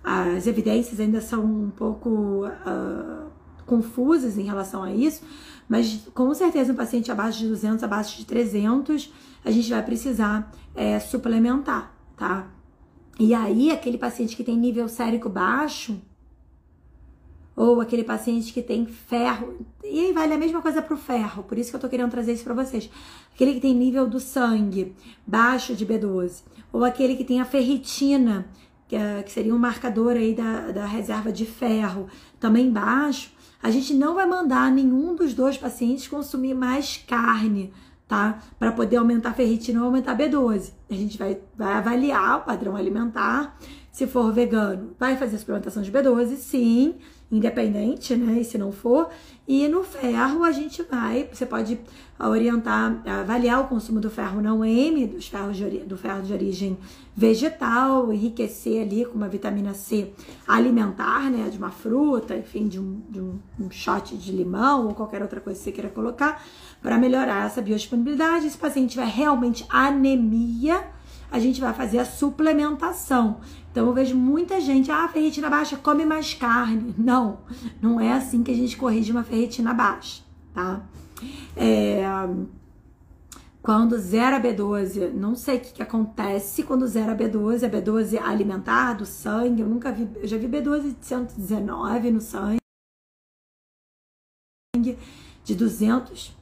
as 0.06 0.46
evidências 0.46 1.00
ainda 1.00 1.20
são 1.20 1.44
um 1.44 1.72
pouco 1.72 2.46
uh, 2.46 3.26
confusas 3.66 4.38
em 4.38 4.44
relação 4.44 4.84
a 4.84 4.94
isso, 4.94 5.24
mas 5.68 6.08
com 6.14 6.32
certeza 6.36 6.72
um 6.72 6.76
paciente 6.76 7.12
abaixo 7.12 7.40
de 7.40 7.48
200, 7.48 7.84
abaixo 7.84 8.16
de 8.16 8.26
300, 8.26 9.12
a 9.44 9.50
gente 9.50 9.68
vai 9.68 9.84
precisar 9.84 10.52
é, 10.76 11.00
suplementar, 11.00 11.92
tá? 12.16 12.48
E 13.20 13.34
aí, 13.34 13.72
aquele 13.72 13.98
paciente 13.98 14.36
que 14.36 14.44
tem 14.44 14.56
nível 14.56 14.88
sérico 14.88 15.28
baixo, 15.28 16.00
ou 17.56 17.82
aquele 17.82 18.04
paciente 18.04 18.54
que 18.54 18.62
tem 18.62 18.86
ferro, 18.86 19.66
e 19.84 20.02
aí 20.02 20.14
vale 20.14 20.36
a 20.36 20.38
mesma 20.38 20.62
coisa 20.62 20.84
para 20.84 20.94
o 20.94 20.98
ferro, 20.98 21.42
por 21.44 21.58
isso 21.58 21.72
que 21.72 21.78
eu 21.78 21.80
tô 21.80 21.90
querendo 21.90 22.12
trazer 22.12 22.34
isso 22.34 22.44
para 22.44 22.54
vocês. 22.54 22.90
Aquele 23.34 23.56
que 23.56 23.62
tem 23.62 23.74
nível 23.74 24.08
do 24.08 24.20
sangue 24.20 24.94
baixo 25.26 25.74
de 25.74 25.84
B12, 25.84 26.44
ou 26.72 26.84
aquele 26.84 27.16
que 27.16 27.24
tem 27.24 27.42
a 27.42 27.46
ferritina 27.46 28.46
que, 28.88 28.96
é, 28.96 29.24
que 29.24 29.32
seria 29.32 29.54
um 29.54 29.60
marcador 29.60 30.16
aí 30.16 30.34
da, 30.34 30.72
da 30.72 30.86
reserva 30.86 31.32
de 31.32 31.46
ferro, 31.46 32.08
também 32.40 32.72
baixo, 32.72 33.32
a 33.62 33.72
gente 33.72 33.94
não 33.94 34.14
vai 34.14 34.26
mandar 34.26 34.72
nenhum 34.72 35.16
dos 35.16 35.34
dois 35.34 35.58
pacientes 35.58 36.08
consumir 36.08 36.54
mais 36.54 37.04
carne, 37.08 37.74
tá? 38.08 38.40
Para 38.60 38.72
poder 38.72 38.98
aumentar 38.98 39.30
a 39.30 39.34
ferritina 39.34 39.80
ou 39.80 39.88
aumentar 39.88 40.12
a 40.12 40.18
B12. 40.18 40.72
A 40.90 40.94
gente 40.94 41.18
vai, 41.18 41.40
vai 41.58 41.74
avaliar 41.74 42.40
o 42.40 42.42
padrão 42.42 42.76
alimentar. 42.76 43.58
Se 43.92 44.06
for 44.06 44.32
vegano, 44.32 44.96
vai 45.00 45.18
fazer 45.18 45.38
a 45.38 45.40
suplementação 45.40 45.82
de 45.82 45.92
B12, 45.92 46.36
sim 46.36 46.96
independente, 47.32 48.16
né? 48.16 48.40
E 48.40 48.46
se 48.46 48.58
não 48.58 48.72
for. 48.72 49.10
E 49.48 49.68
no 49.68 49.84
ferro 49.84 50.44
a 50.44 50.52
gente 50.52 50.82
vai, 50.84 51.30
você 51.32 51.46
pode 51.46 51.80
orientar, 52.20 53.02
avaliar 53.06 53.62
o 53.62 53.68
consumo 53.68 54.00
do 54.00 54.10
ferro 54.10 54.42
não 54.42 54.64
M, 54.64 55.06
dos 55.06 55.28
ferros 55.28 55.58
de, 55.58 55.80
do 55.80 55.98
ferro 55.98 56.22
de 56.22 56.34
origem 56.34 56.78
vegetal, 57.16 58.12
enriquecer 58.12 58.82
ali 58.82 59.06
com 59.06 59.16
uma 59.16 59.28
vitamina 59.28 59.74
C 59.74 60.14
alimentar, 60.48 61.30
né? 61.30 61.50
De 61.50 61.58
uma 61.58 61.72
fruta, 61.72 62.36
enfim, 62.36 62.68
de 62.68 62.80
um, 62.80 63.02
de 63.10 63.20
um, 63.20 63.40
um 63.60 63.70
shot 63.70 64.16
de 64.16 64.32
limão 64.32 64.88
ou 64.88 64.94
qualquer 64.94 65.22
outra 65.22 65.40
coisa 65.40 65.60
que 65.60 65.66
você 65.66 65.72
queira 65.72 65.90
colocar, 65.90 66.44
para 66.82 66.98
melhorar 66.98 67.46
essa 67.46 67.62
biodisponibilidade. 67.62 68.50
Se 68.50 68.58
o 68.58 68.60
paciente 68.60 68.92
tiver 68.92 69.08
realmente 69.08 69.66
anemia, 69.70 70.84
a 71.32 71.40
gente 71.40 71.60
vai 71.60 71.74
fazer 71.74 72.00
a 72.00 72.06
suplementação. 72.06 73.38
Então 73.76 73.88
eu 73.88 73.94
vejo 73.94 74.16
muita 74.16 74.62
gente, 74.62 74.90
ah, 74.90 75.06
ferritina 75.10 75.50
baixa, 75.50 75.76
come 75.76 76.06
mais 76.06 76.34
carne. 76.34 76.96
Não, 76.98 77.40
não 77.82 78.00
é 78.00 78.14
assim 78.14 78.42
que 78.42 78.50
a 78.50 78.56
gente 78.56 78.78
corrige 78.78 79.12
uma 79.12 79.26
ferritina 79.26 79.74
baixa, 79.74 80.24
tá? 80.54 80.82
É, 81.58 82.02
quando 83.62 83.98
zera 83.98 84.40
B12, 84.40 85.12
não 85.12 85.36
sei 85.36 85.58
o 85.58 85.60
que, 85.60 85.74
que, 85.74 85.84
acontece 85.84 86.64
quando 86.64 86.88
zera 86.88 87.14
B12, 87.14 87.66
a 87.66 87.70
B12 87.70 88.18
alimentar 88.18 88.94
do 88.94 89.06
sangue, 89.06 89.62
eu 89.62 89.68
nunca 89.68 89.92
vi, 89.92 90.08
eu 90.22 90.26
já 90.26 90.38
vi 90.38 90.48
B12 90.48 90.98
de 90.98 91.06
119 91.06 92.12
no 92.12 92.22
sangue, 92.22 92.58
de 95.44 95.54
200 95.54 96.34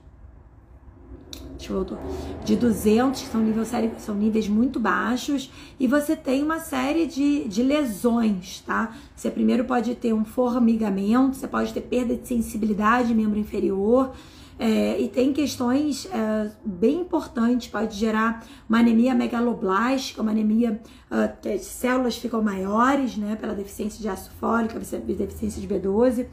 voltou, 1.70 1.98
de 2.44 2.56
200, 2.56 3.22
que 3.22 3.28
são, 3.28 3.42
nível 3.42 3.66
sério, 3.66 3.92
são 3.98 4.16
níveis 4.16 4.48
muito 4.48 4.80
baixos, 4.80 5.52
e 5.80 5.88
você 5.88 6.16
tem 6.16 6.44
uma 6.44 6.60
série 6.60 7.06
de, 7.06 7.48
de 7.48 7.64
lesões, 7.64 8.62
tá? 8.62 8.96
Você 9.16 9.30
primeiro 9.30 9.66
pode 9.66 9.96
ter 9.96 10.14
um 10.14 10.26
formigamento, 10.26 11.38
você 11.38 11.48
pode 11.48 11.74
ter 11.74 11.82
perda 11.82 12.16
de 12.16 12.28
sensibilidade, 12.28 13.14
membro 13.14 13.40
inferior, 13.40 14.12
é, 14.60 15.00
e 15.02 15.08
tem 15.10 15.34
questões 15.34 16.08
é, 16.12 16.52
bem 16.64 17.02
importantes, 17.02 17.68
pode 17.68 17.96
gerar 17.98 18.46
uma 18.70 18.80
anemia 18.80 19.16
megaloblástica, 19.16 20.22
uma 20.22 20.32
anemia 20.32 20.80
uh, 21.12 21.42
que 21.42 21.50
as 21.50 21.64
células 21.64 22.18
ficam 22.18 22.42
maiores, 22.42 23.18
né, 23.18 23.36
pela 23.36 23.54
deficiência 23.54 24.00
de 24.00 24.08
ácido 24.08 24.36
fólico, 24.40 24.80
deficiência 24.80 25.60
de 25.60 25.68
B12. 25.68 26.28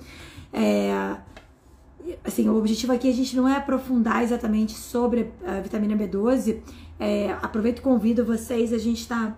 É, 0.52 1.16
assim, 2.24 2.48
o 2.48 2.56
objetivo 2.56 2.92
aqui 2.92 3.08
a 3.08 3.14
gente 3.14 3.36
não 3.36 3.48
é 3.48 3.56
aprofundar 3.56 4.22
exatamente 4.22 4.72
sobre 4.72 5.32
a 5.46 5.60
vitamina 5.60 5.96
B12. 5.96 6.60
É, 6.98 7.32
aproveito 7.42 7.78
e 7.78 7.82
convido 7.82 8.24
vocês, 8.24 8.72
a 8.72 8.78
gente 8.78 9.00
está 9.00 9.36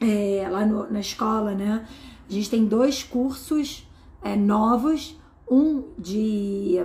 é, 0.00 0.46
lá 0.50 0.66
no, 0.66 0.90
na 0.90 1.00
escola, 1.00 1.54
né? 1.54 1.86
A 2.28 2.32
gente 2.32 2.50
tem 2.50 2.64
dois 2.64 3.02
cursos 3.02 3.88
é, 4.22 4.36
novos, 4.36 5.18
um 5.50 5.84
de 5.98 6.84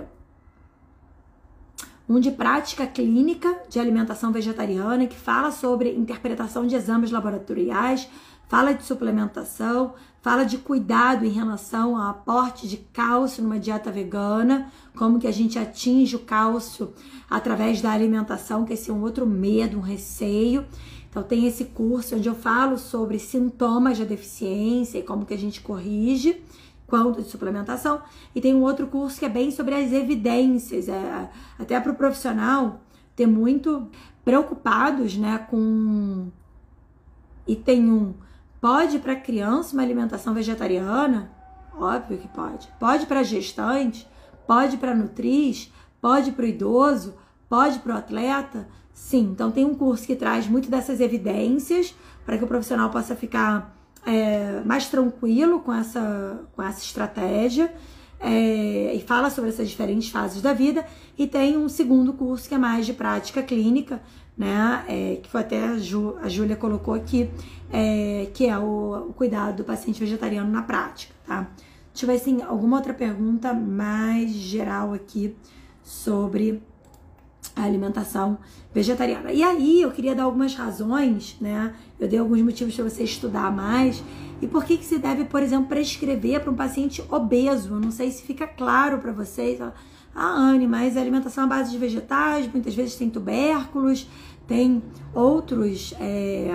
um 2.08 2.18
de 2.18 2.30
prática 2.30 2.86
clínica 2.86 3.54
de 3.68 3.78
alimentação 3.78 4.32
vegetariana 4.32 5.06
que 5.06 5.16
fala 5.16 5.50
sobre 5.50 5.94
interpretação 5.94 6.66
de 6.66 6.74
exames 6.74 7.10
laboratoriais, 7.10 8.08
fala 8.48 8.72
de 8.72 8.82
suplementação, 8.82 9.94
fala 10.20 10.44
de 10.44 10.58
cuidado 10.58 11.24
em 11.24 11.30
relação 11.30 11.96
ao 11.96 12.10
aporte 12.10 12.66
de 12.66 12.78
cálcio 12.78 13.42
numa 13.42 13.58
dieta 13.58 13.92
vegana, 13.92 14.72
como 14.96 15.18
que 15.18 15.26
a 15.26 15.32
gente 15.32 15.58
atinge 15.58 16.16
o 16.16 16.20
cálcio 16.20 16.92
através 17.30 17.80
da 17.80 17.92
alimentação, 17.92 18.64
que 18.64 18.72
esse 18.72 18.90
é 18.90 18.92
um 18.92 19.02
outro 19.02 19.26
medo, 19.26 19.78
um 19.78 19.82
receio. 19.82 20.64
Então 21.10 21.22
tem 21.22 21.46
esse 21.46 21.66
curso 21.66 22.16
onde 22.16 22.28
eu 22.28 22.34
falo 22.34 22.78
sobre 22.78 23.18
sintomas 23.18 23.98
da 23.98 24.04
deficiência 24.04 24.98
e 24.98 25.02
como 25.02 25.24
que 25.24 25.34
a 25.34 25.38
gente 25.38 25.60
corrige 25.60 26.42
quanto 26.86 27.22
de 27.22 27.28
suplementação. 27.28 28.00
E 28.34 28.40
tem 28.40 28.54
um 28.54 28.62
outro 28.62 28.86
curso 28.86 29.18
que 29.18 29.24
é 29.26 29.28
bem 29.28 29.50
sobre 29.50 29.74
as 29.74 29.92
evidências, 29.92 30.88
é, 30.88 31.30
até 31.58 31.78
para 31.78 31.92
o 31.92 31.94
profissional 31.94 32.80
ter 33.14 33.26
muito 33.26 33.88
preocupados 34.24 35.16
né, 35.16 35.38
com. 35.50 36.28
E 37.46 37.56
tem 37.56 37.90
um 37.90 38.14
Pode 38.60 38.98
para 38.98 39.14
criança 39.14 39.74
uma 39.74 39.82
alimentação 39.82 40.34
vegetariana? 40.34 41.30
Óbvio 41.78 42.18
que 42.18 42.28
pode. 42.28 42.68
Pode 42.78 43.06
para 43.06 43.22
gestante? 43.22 44.06
Pode 44.46 44.76
para 44.76 44.94
nutriz? 44.94 45.72
Pode 46.00 46.32
para 46.32 46.44
o 46.44 46.48
idoso? 46.48 47.14
Pode 47.48 47.78
para 47.78 47.94
o 47.94 47.98
atleta? 47.98 48.68
Sim. 48.92 49.30
Então 49.32 49.50
tem 49.50 49.64
um 49.64 49.74
curso 49.74 50.04
que 50.04 50.16
traz 50.16 50.48
muito 50.48 50.68
dessas 50.68 51.00
evidências 51.00 51.94
para 52.26 52.36
que 52.36 52.44
o 52.44 52.48
profissional 52.48 52.90
possa 52.90 53.14
ficar 53.14 53.76
é, 54.04 54.60
mais 54.64 54.88
tranquilo 54.88 55.60
com 55.60 55.72
essa, 55.72 56.40
com 56.54 56.62
essa 56.62 56.80
estratégia. 56.80 57.72
É, 58.20 58.92
e 58.94 59.00
fala 59.00 59.30
sobre 59.30 59.50
essas 59.50 59.68
diferentes 59.68 60.10
fases 60.10 60.42
da 60.42 60.52
vida. 60.52 60.84
E 61.16 61.28
tem 61.28 61.56
um 61.56 61.68
segundo 61.68 62.12
curso 62.12 62.48
que 62.48 62.54
é 62.54 62.58
mais 62.58 62.84
de 62.84 62.92
prática 62.92 63.40
clínica, 63.40 64.02
né? 64.38 64.84
É, 64.86 65.16
que 65.16 65.28
foi 65.28 65.40
até 65.40 65.66
a, 65.66 65.78
Ju, 65.78 66.16
a 66.22 66.28
Júlia 66.28 66.56
colocou 66.56 66.94
aqui, 66.94 67.28
é, 67.72 68.30
que 68.32 68.46
é 68.46 68.56
o, 68.56 69.08
o, 69.08 69.12
cuidado 69.12 69.56
do 69.56 69.64
paciente 69.64 69.98
vegetariano 69.98 70.50
na 70.50 70.62
prática, 70.62 71.12
tá? 71.26 71.48
Deixa 71.92 72.06
eu 72.06 72.10
ver 72.10 72.18
se 72.20 72.26
tem 72.26 72.42
alguma 72.42 72.76
outra 72.76 72.94
pergunta 72.94 73.52
mais 73.52 74.30
geral 74.30 74.94
aqui 74.94 75.34
sobre 75.82 76.62
a 77.56 77.64
alimentação 77.64 78.38
vegetariana. 78.72 79.32
E 79.32 79.42
aí 79.42 79.82
eu 79.82 79.90
queria 79.90 80.14
dar 80.14 80.24
algumas 80.24 80.54
razões, 80.54 81.36
né? 81.40 81.74
Eu 81.98 82.06
dei 82.06 82.20
alguns 82.20 82.40
motivos 82.40 82.74
para 82.76 82.84
você 82.84 83.02
estudar 83.02 83.50
mais. 83.50 84.02
E 84.40 84.46
por 84.46 84.64
que, 84.64 84.76
que 84.76 84.84
se 84.84 84.98
deve, 84.98 85.24
por 85.24 85.42
exemplo, 85.42 85.66
prescrever 85.66 86.40
para 86.40 86.52
um 86.52 86.54
paciente 86.54 87.02
obeso? 87.10 87.74
Eu 87.74 87.80
não 87.80 87.90
sei 87.90 88.12
se 88.12 88.22
fica 88.22 88.46
claro 88.46 88.98
para 88.98 89.10
vocês. 89.10 89.60
Ah, 89.60 89.70
Anne, 90.20 90.66
mas 90.66 90.96
a 90.96 91.00
alimentação 91.00 91.44
à 91.44 91.46
base 91.46 91.70
de 91.70 91.78
vegetais, 91.78 92.50
muitas 92.52 92.74
vezes 92.74 92.94
tem 92.94 93.10
tubérculos, 93.10 94.08
tem 94.48 94.82
outros. 95.14 95.94
É, 96.00 96.50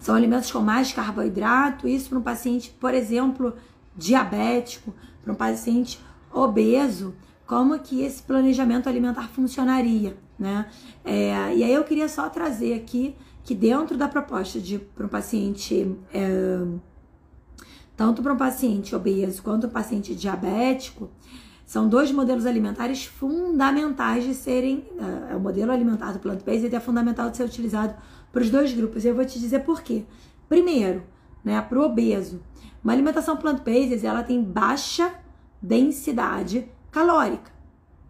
são 0.00 0.14
alimentos 0.16 0.50
com 0.50 0.60
mais 0.60 0.92
carboidrato. 0.92 1.86
Isso 1.86 2.08
para 2.08 2.18
um 2.18 2.22
paciente, 2.22 2.74
por 2.80 2.94
exemplo, 2.94 3.54
diabético, 3.94 4.92
para 5.22 5.32
um 5.32 5.36
paciente 5.36 6.00
obeso, 6.32 7.14
como 7.46 7.78
que 7.78 8.02
esse 8.02 8.22
planejamento 8.22 8.88
alimentar 8.88 9.28
funcionaria, 9.28 10.16
né? 10.38 10.68
É, 11.04 11.54
e 11.54 11.62
aí 11.62 11.72
eu 11.72 11.84
queria 11.84 12.08
só 12.08 12.28
trazer 12.28 12.74
aqui 12.74 13.14
que 13.44 13.54
dentro 13.54 13.96
da 13.96 14.08
proposta 14.08 14.60
de 14.60 14.78
para 14.78 15.06
um 15.06 15.08
paciente 15.08 15.96
é, 16.12 16.58
tanto 17.96 18.22
para 18.22 18.32
um 18.32 18.36
paciente 18.36 18.94
obeso 18.94 19.42
quanto 19.42 19.66
um 19.66 19.70
paciente 19.70 20.14
diabético, 20.14 21.10
são 21.68 21.86
dois 21.86 22.10
modelos 22.10 22.46
alimentares 22.46 23.04
fundamentais 23.04 24.24
de 24.24 24.32
serem. 24.32 24.86
Uh, 24.92 25.36
o 25.36 25.38
modelo 25.38 25.70
alimentar 25.70 26.12
do 26.12 26.18
plant-based 26.18 26.74
é 26.74 26.80
fundamental 26.80 27.28
de 27.28 27.36
ser 27.36 27.44
utilizado 27.44 27.94
para 28.32 28.40
os 28.40 28.48
dois 28.48 28.72
grupos. 28.72 29.04
Eu 29.04 29.14
vou 29.14 29.22
te 29.26 29.38
dizer 29.38 29.58
por 29.64 29.82
quê. 29.82 30.06
Primeiro, 30.48 31.02
né, 31.44 31.60
para 31.60 31.78
o 31.78 31.82
obeso, 31.82 32.40
uma 32.82 32.94
alimentação 32.94 33.36
plant-based 33.36 34.06
ela 34.06 34.22
tem 34.22 34.42
baixa 34.42 35.12
densidade 35.60 36.66
calórica, 36.90 37.52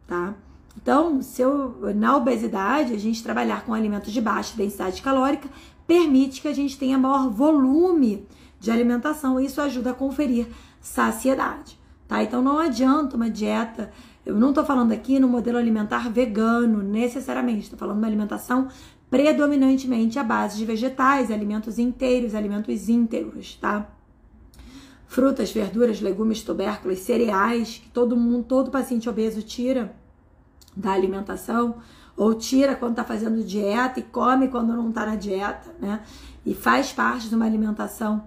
tá? 0.07 0.37
Então, 0.81 1.21
se 1.21 1.43
eu, 1.43 1.93
na 1.97 2.17
obesidade, 2.17 2.93
a 2.93 2.99
gente 2.99 3.25
trabalhar 3.25 3.65
com 3.65 3.75
alimentos 3.75 4.13
de 4.13 4.21
baixa 4.21 4.57
densidade 4.57 5.03
calórica 5.03 5.49
permite 5.85 6.41
que 6.41 6.47
a 6.47 6.55
gente 6.55 6.79
tenha 6.79 6.97
maior 6.97 7.29
volume 7.29 8.25
de 8.61 8.71
alimentação. 8.71 9.41
E 9.41 9.47
isso 9.47 9.61
ajuda 9.61 9.91
a 9.91 9.95
conferir 9.95 10.47
saciedade, 10.81 11.78
tá? 12.09 12.23
Então 12.23 12.43
não 12.43 12.59
adianta 12.59 13.15
uma 13.15 13.31
dieta. 13.31 13.93
Eu 14.27 14.35
não 14.35 14.49
estou 14.49 14.65
falando 14.65 14.93
aqui 14.93 15.21
no 15.21 15.29
modelo 15.29 15.59
alimentar 15.59 16.11
vegano, 16.11 16.83
necessariamente. 16.83 17.65
Estou 17.65 17.79
falando 17.79 17.97
de 17.97 18.03
uma 18.03 18.09
alimentação 18.09 18.69
predominantemente 19.11 20.19
à 20.19 20.25
base 20.25 20.57
de 20.57 20.65
vegetais, 20.65 21.31
alimentos 21.31 21.79
inteiros, 21.79 22.35
alimentos 22.35 22.89
íntegros, 22.89 23.55
tá? 23.57 23.89
Frutas, 25.07 25.51
verduras, 25.51 26.01
legumes, 26.01 26.43
tubérculos, 26.43 26.99
cereais, 26.99 27.81
que 27.83 27.89
todo 27.89 28.17
mundo, 28.17 28.45
todo 28.45 28.71
paciente 28.71 29.09
obeso 29.09 29.41
tira 29.43 29.95
da 30.77 30.93
alimentação, 30.93 31.77
ou 32.17 32.35
tira 32.35 32.75
quando 32.75 32.93
está 32.93 33.05
fazendo 33.05 33.43
dieta 33.43 34.01
e 34.01 34.03
come 34.03 34.49
quando 34.49 34.75
não 34.75 34.91
está 34.91 35.07
na 35.07 35.15
dieta, 35.15 35.75
né? 35.81 36.03
E 36.45 36.53
faz 36.55 36.93
parte 36.93 37.29
de 37.29 37.35
uma 37.35 37.47
alimentação 37.47 38.25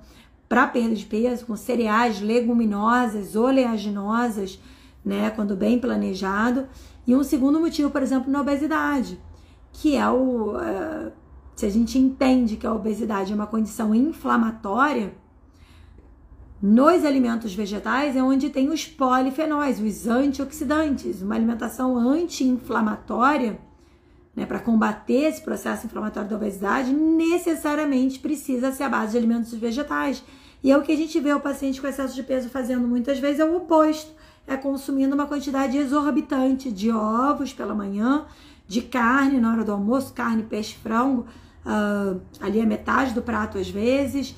para 0.52 0.68
perda 0.68 0.94
de 0.94 1.06
peso, 1.06 1.46
com 1.46 1.56
cereais, 1.56 2.20
leguminosas, 2.20 3.38
oleaginosas, 3.38 4.60
né, 5.04 5.30
quando 5.30 5.56
bem 5.56 5.80
planejado. 5.80 6.68
E 7.08 7.16
um 7.16 7.24
segundo 7.24 7.58
motivo, 7.58 7.90
por 7.90 8.04
exemplo, 8.04 8.30
na 8.30 8.42
obesidade, 8.42 9.18
que 9.72 9.96
é 9.96 10.10
o. 10.10 10.58
Uh, 10.58 11.14
se 11.56 11.66
a 11.66 11.70
gente 11.70 11.98
entende 11.98 12.58
que 12.58 12.68
a 12.68 12.74
obesidade 12.74 13.32
é 13.32 13.36
uma 13.36 13.48
condição 13.48 13.96
inflamatória, 13.96 15.14
nos 16.62 17.06
alimentos 17.06 17.56
vegetais 17.56 18.18
é 18.18 18.22
onde 18.22 18.50
tem 18.50 18.68
os 18.68 18.86
polifenóis, 18.86 19.80
os 19.80 20.06
antioxidantes, 20.06 21.22
uma 21.22 21.36
alimentação 21.36 21.98
anti-inflamatória, 21.98 23.58
né, 24.36 24.46
para 24.46 24.60
combater 24.60 25.30
esse 25.30 25.42
processo 25.42 25.86
inflamatório 25.86 26.30
da 26.30 26.36
obesidade, 26.36 26.92
necessariamente 26.92 28.20
precisa 28.20 28.74
ser 28.74 28.84
a 28.84 28.90
base 28.90 29.14
de 29.14 29.18
alimentos 29.18 29.54
vegetais. 29.54 30.22
E 30.64 30.72
é 30.72 30.78
o 30.78 30.82
que 30.82 30.92
a 30.92 30.96
gente 30.96 31.20
vê 31.20 31.34
o 31.34 31.40
paciente 31.40 31.82
com 31.82 31.88
excesso 31.88 32.14
de 32.14 32.24
peso 32.24 32.50
fazendo 32.50 32.88
muitas 32.88 33.20
vezes 33.20 33.40
é 33.40 33.46
o 33.46 33.56
oposto, 33.58 34.12
é 34.48 34.56
consumindo 34.56 35.16
uma 35.16 35.26
quantidade 35.26 35.78
exorbitante 35.78 36.72
de 36.72 36.92
ovos 36.92 37.54
pela 37.54 37.74
manhã, 37.74 38.26
de 38.68 38.82
carne 38.82 39.40
na 39.40 39.52
hora 39.52 39.64
do 39.64 39.72
almoço, 39.72 40.14
carne, 40.14 40.44
peixe, 40.44 40.76
frango, 40.76 41.26
uh, 41.66 42.22
ali 42.40 42.60
é 42.60 42.66
metade 42.66 43.14
do 43.14 43.22
prato 43.22 43.58
às 43.58 43.70
vezes, 43.70 44.36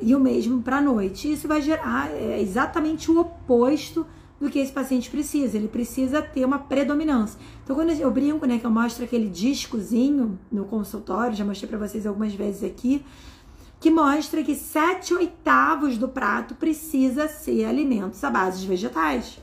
e 0.00 0.14
o 0.14 0.20
mesmo 0.20 0.62
para 0.62 0.78
a 0.78 0.80
noite. 0.80 1.32
Isso 1.32 1.48
vai 1.48 1.60
gerar 1.60 2.10
é 2.10 2.40
exatamente 2.40 3.10
o 3.10 3.20
oposto 3.20 4.06
do 4.40 4.50
que 4.50 4.58
esse 4.58 4.72
paciente 4.72 5.10
precisa. 5.10 5.56
Ele 5.56 5.68
precisa 5.68 6.20
ter 6.20 6.44
uma 6.44 6.58
predominância. 6.58 7.38
Então, 7.62 7.74
quando 7.74 7.90
eu 7.90 8.10
brinco, 8.10 8.46
né, 8.46 8.58
que 8.58 8.66
eu 8.66 8.70
mostro 8.70 9.04
aquele 9.04 9.28
discozinho 9.28 10.38
no 10.50 10.64
consultório, 10.64 11.36
já 11.36 11.44
mostrei 11.44 11.68
para 11.68 11.78
vocês 11.78 12.06
algumas 12.06 12.34
vezes 12.34 12.62
aqui, 12.62 13.04
que 13.84 13.90
mostra 13.90 14.42
que 14.42 14.54
7 14.54 15.12
oitavos 15.12 15.98
do 15.98 16.08
prato 16.08 16.54
precisa 16.54 17.28
ser 17.28 17.66
alimentos 17.66 18.24
à 18.24 18.30
base 18.30 18.62
de 18.62 18.66
vegetais. 18.66 19.38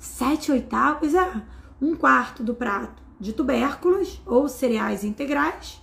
7 0.00 0.50
oitavos 0.50 1.14
é 1.14 1.42
um 1.80 1.94
quarto 1.94 2.42
do 2.42 2.56
prato 2.56 3.00
de 3.20 3.32
tubérculos 3.32 4.20
ou 4.26 4.48
cereais 4.48 5.04
integrais, 5.04 5.80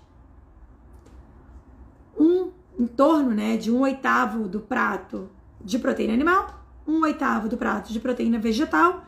um 2.20 2.52
em 2.78 2.86
torno 2.86 3.32
né, 3.32 3.56
de 3.56 3.72
um 3.72 3.80
oitavo 3.80 4.50
do 4.50 4.60
prato 4.60 5.30
de 5.64 5.80
proteína 5.80 6.14
animal, 6.14 6.66
um 6.86 7.02
oitavo 7.04 7.48
do 7.48 7.56
prato 7.56 7.94
de 7.94 8.00
proteína 8.02 8.40
vegetal 8.40 9.06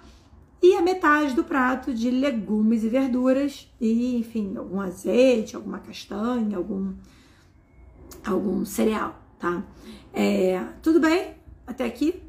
e 0.63 0.77
a 0.77 0.81
metade 0.81 1.33
do 1.33 1.43
prato 1.43 1.93
de 1.93 2.09
legumes 2.09 2.85
e 2.85 2.87
verduras 2.87 3.69
e, 3.81 4.15
enfim, 4.15 4.55
algum 4.55 4.79
azeite, 4.79 5.57
alguma 5.57 5.79
castanha, 5.79 6.55
algum 6.55 6.93
algum 8.27 8.65
cereal, 8.65 9.15
tá? 9.39 9.63
É, 10.13 10.61
tudo 10.81 10.99
bem? 10.99 11.35
Até 11.65 11.85
aqui? 11.85 12.21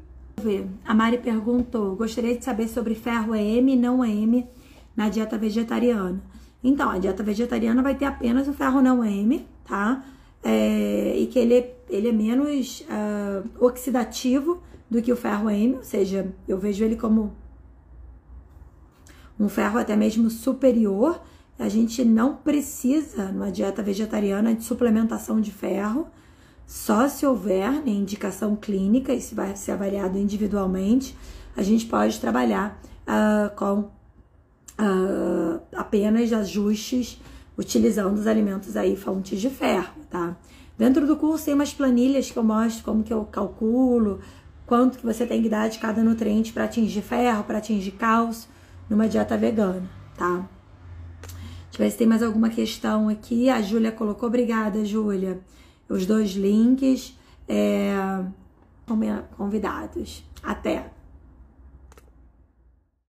A 0.85 0.93
Mari 0.93 1.17
perguntou: 1.17 1.95
gostaria 1.95 2.37
de 2.37 2.43
saber 2.43 2.67
sobre 2.67 2.95
ferro 2.95 3.35
M 3.35 3.73
e 3.73 3.75
não 3.75 4.03
M 4.05 4.47
na 4.95 5.09
dieta 5.09 5.37
vegetariana. 5.37 6.21
Então, 6.63 6.89
a 6.89 6.97
dieta 6.97 7.23
vegetariana 7.23 7.81
vai 7.81 7.95
ter 7.95 8.05
apenas 8.05 8.47
o 8.47 8.53
ferro 8.53 8.81
não 8.81 9.03
M, 9.03 9.45
tá? 9.65 10.03
É, 10.43 11.15
e 11.17 11.27
que 11.27 11.39
ele, 11.39 11.53
é, 11.53 11.75
ele 11.89 12.09
é 12.09 12.11
menos 12.11 12.81
uh, 12.81 13.65
oxidativo 13.65 14.61
do 14.89 15.01
que 15.01 15.11
o 15.11 15.15
ferro 15.15 15.49
M, 15.49 15.75
ou 15.75 15.83
seja, 15.83 16.33
eu 16.47 16.57
vejo 16.57 16.83
ele 16.83 16.95
como 16.95 17.33
um 19.39 19.47
ferro 19.47 19.79
até 19.79 19.95
mesmo 19.95 20.29
superior 20.29 21.21
a 21.59 21.67
gente 21.67 22.05
não 22.05 22.37
precisa, 22.37 23.25
numa 23.33 23.51
dieta 23.51 23.83
vegetariana, 23.83 24.55
de 24.55 24.63
suplementação 24.63 25.41
de 25.41 25.51
ferro, 25.51 26.07
só 26.65 27.09
se 27.09 27.25
houver 27.25 27.69
né, 27.69 27.91
indicação 27.91 28.55
clínica, 28.55 29.13
isso 29.13 29.35
vai 29.35 29.53
ser 29.57 29.73
avaliado 29.73 30.17
individualmente, 30.17 31.17
a 31.57 31.61
gente 31.61 31.85
pode 31.85 32.17
trabalhar 32.19 32.79
uh, 33.05 33.53
com 33.57 33.79
uh, 34.79 35.61
apenas 35.75 36.31
ajustes 36.31 37.19
utilizando 37.57 38.17
os 38.17 38.25
alimentos 38.25 38.77
aí 38.77 38.95
fontes 38.95 39.41
de 39.41 39.49
ferro, 39.49 39.93
tá? 40.09 40.37
Dentro 40.77 41.05
do 41.05 41.17
curso 41.17 41.43
tem 41.43 41.53
umas 41.53 41.73
planilhas 41.73 42.31
que 42.31 42.39
eu 42.39 42.43
mostro 42.43 42.85
como 42.85 43.03
que 43.03 43.11
eu 43.11 43.25
calculo, 43.25 44.21
quanto 44.65 44.97
que 44.97 45.05
você 45.05 45.25
tem 45.25 45.43
que 45.43 45.49
dar 45.49 45.67
de 45.67 45.77
cada 45.77 46.01
nutriente 46.01 46.53
para 46.53 46.63
atingir 46.63 47.01
ferro, 47.01 47.43
para 47.43 47.57
atingir 47.57 47.91
cálcio 47.91 48.49
numa 48.89 49.09
dieta 49.09 49.35
vegana, 49.35 49.83
tá? 50.15 50.47
Ver 51.79 51.91
se 51.91 51.97
tem 51.97 52.05
mais 52.05 52.21
alguma 52.21 52.49
questão 52.49 53.07
aqui. 53.07 53.49
A 53.49 53.61
Júlia 53.61 53.89
colocou. 53.89 54.27
Obrigada, 54.27 54.83
Júlia. 54.83 55.39
Os 55.87 56.05
dois 56.05 56.31
links 56.31 57.17
é, 57.47 57.95
convidados. 59.37 60.21
Até. 60.43 60.91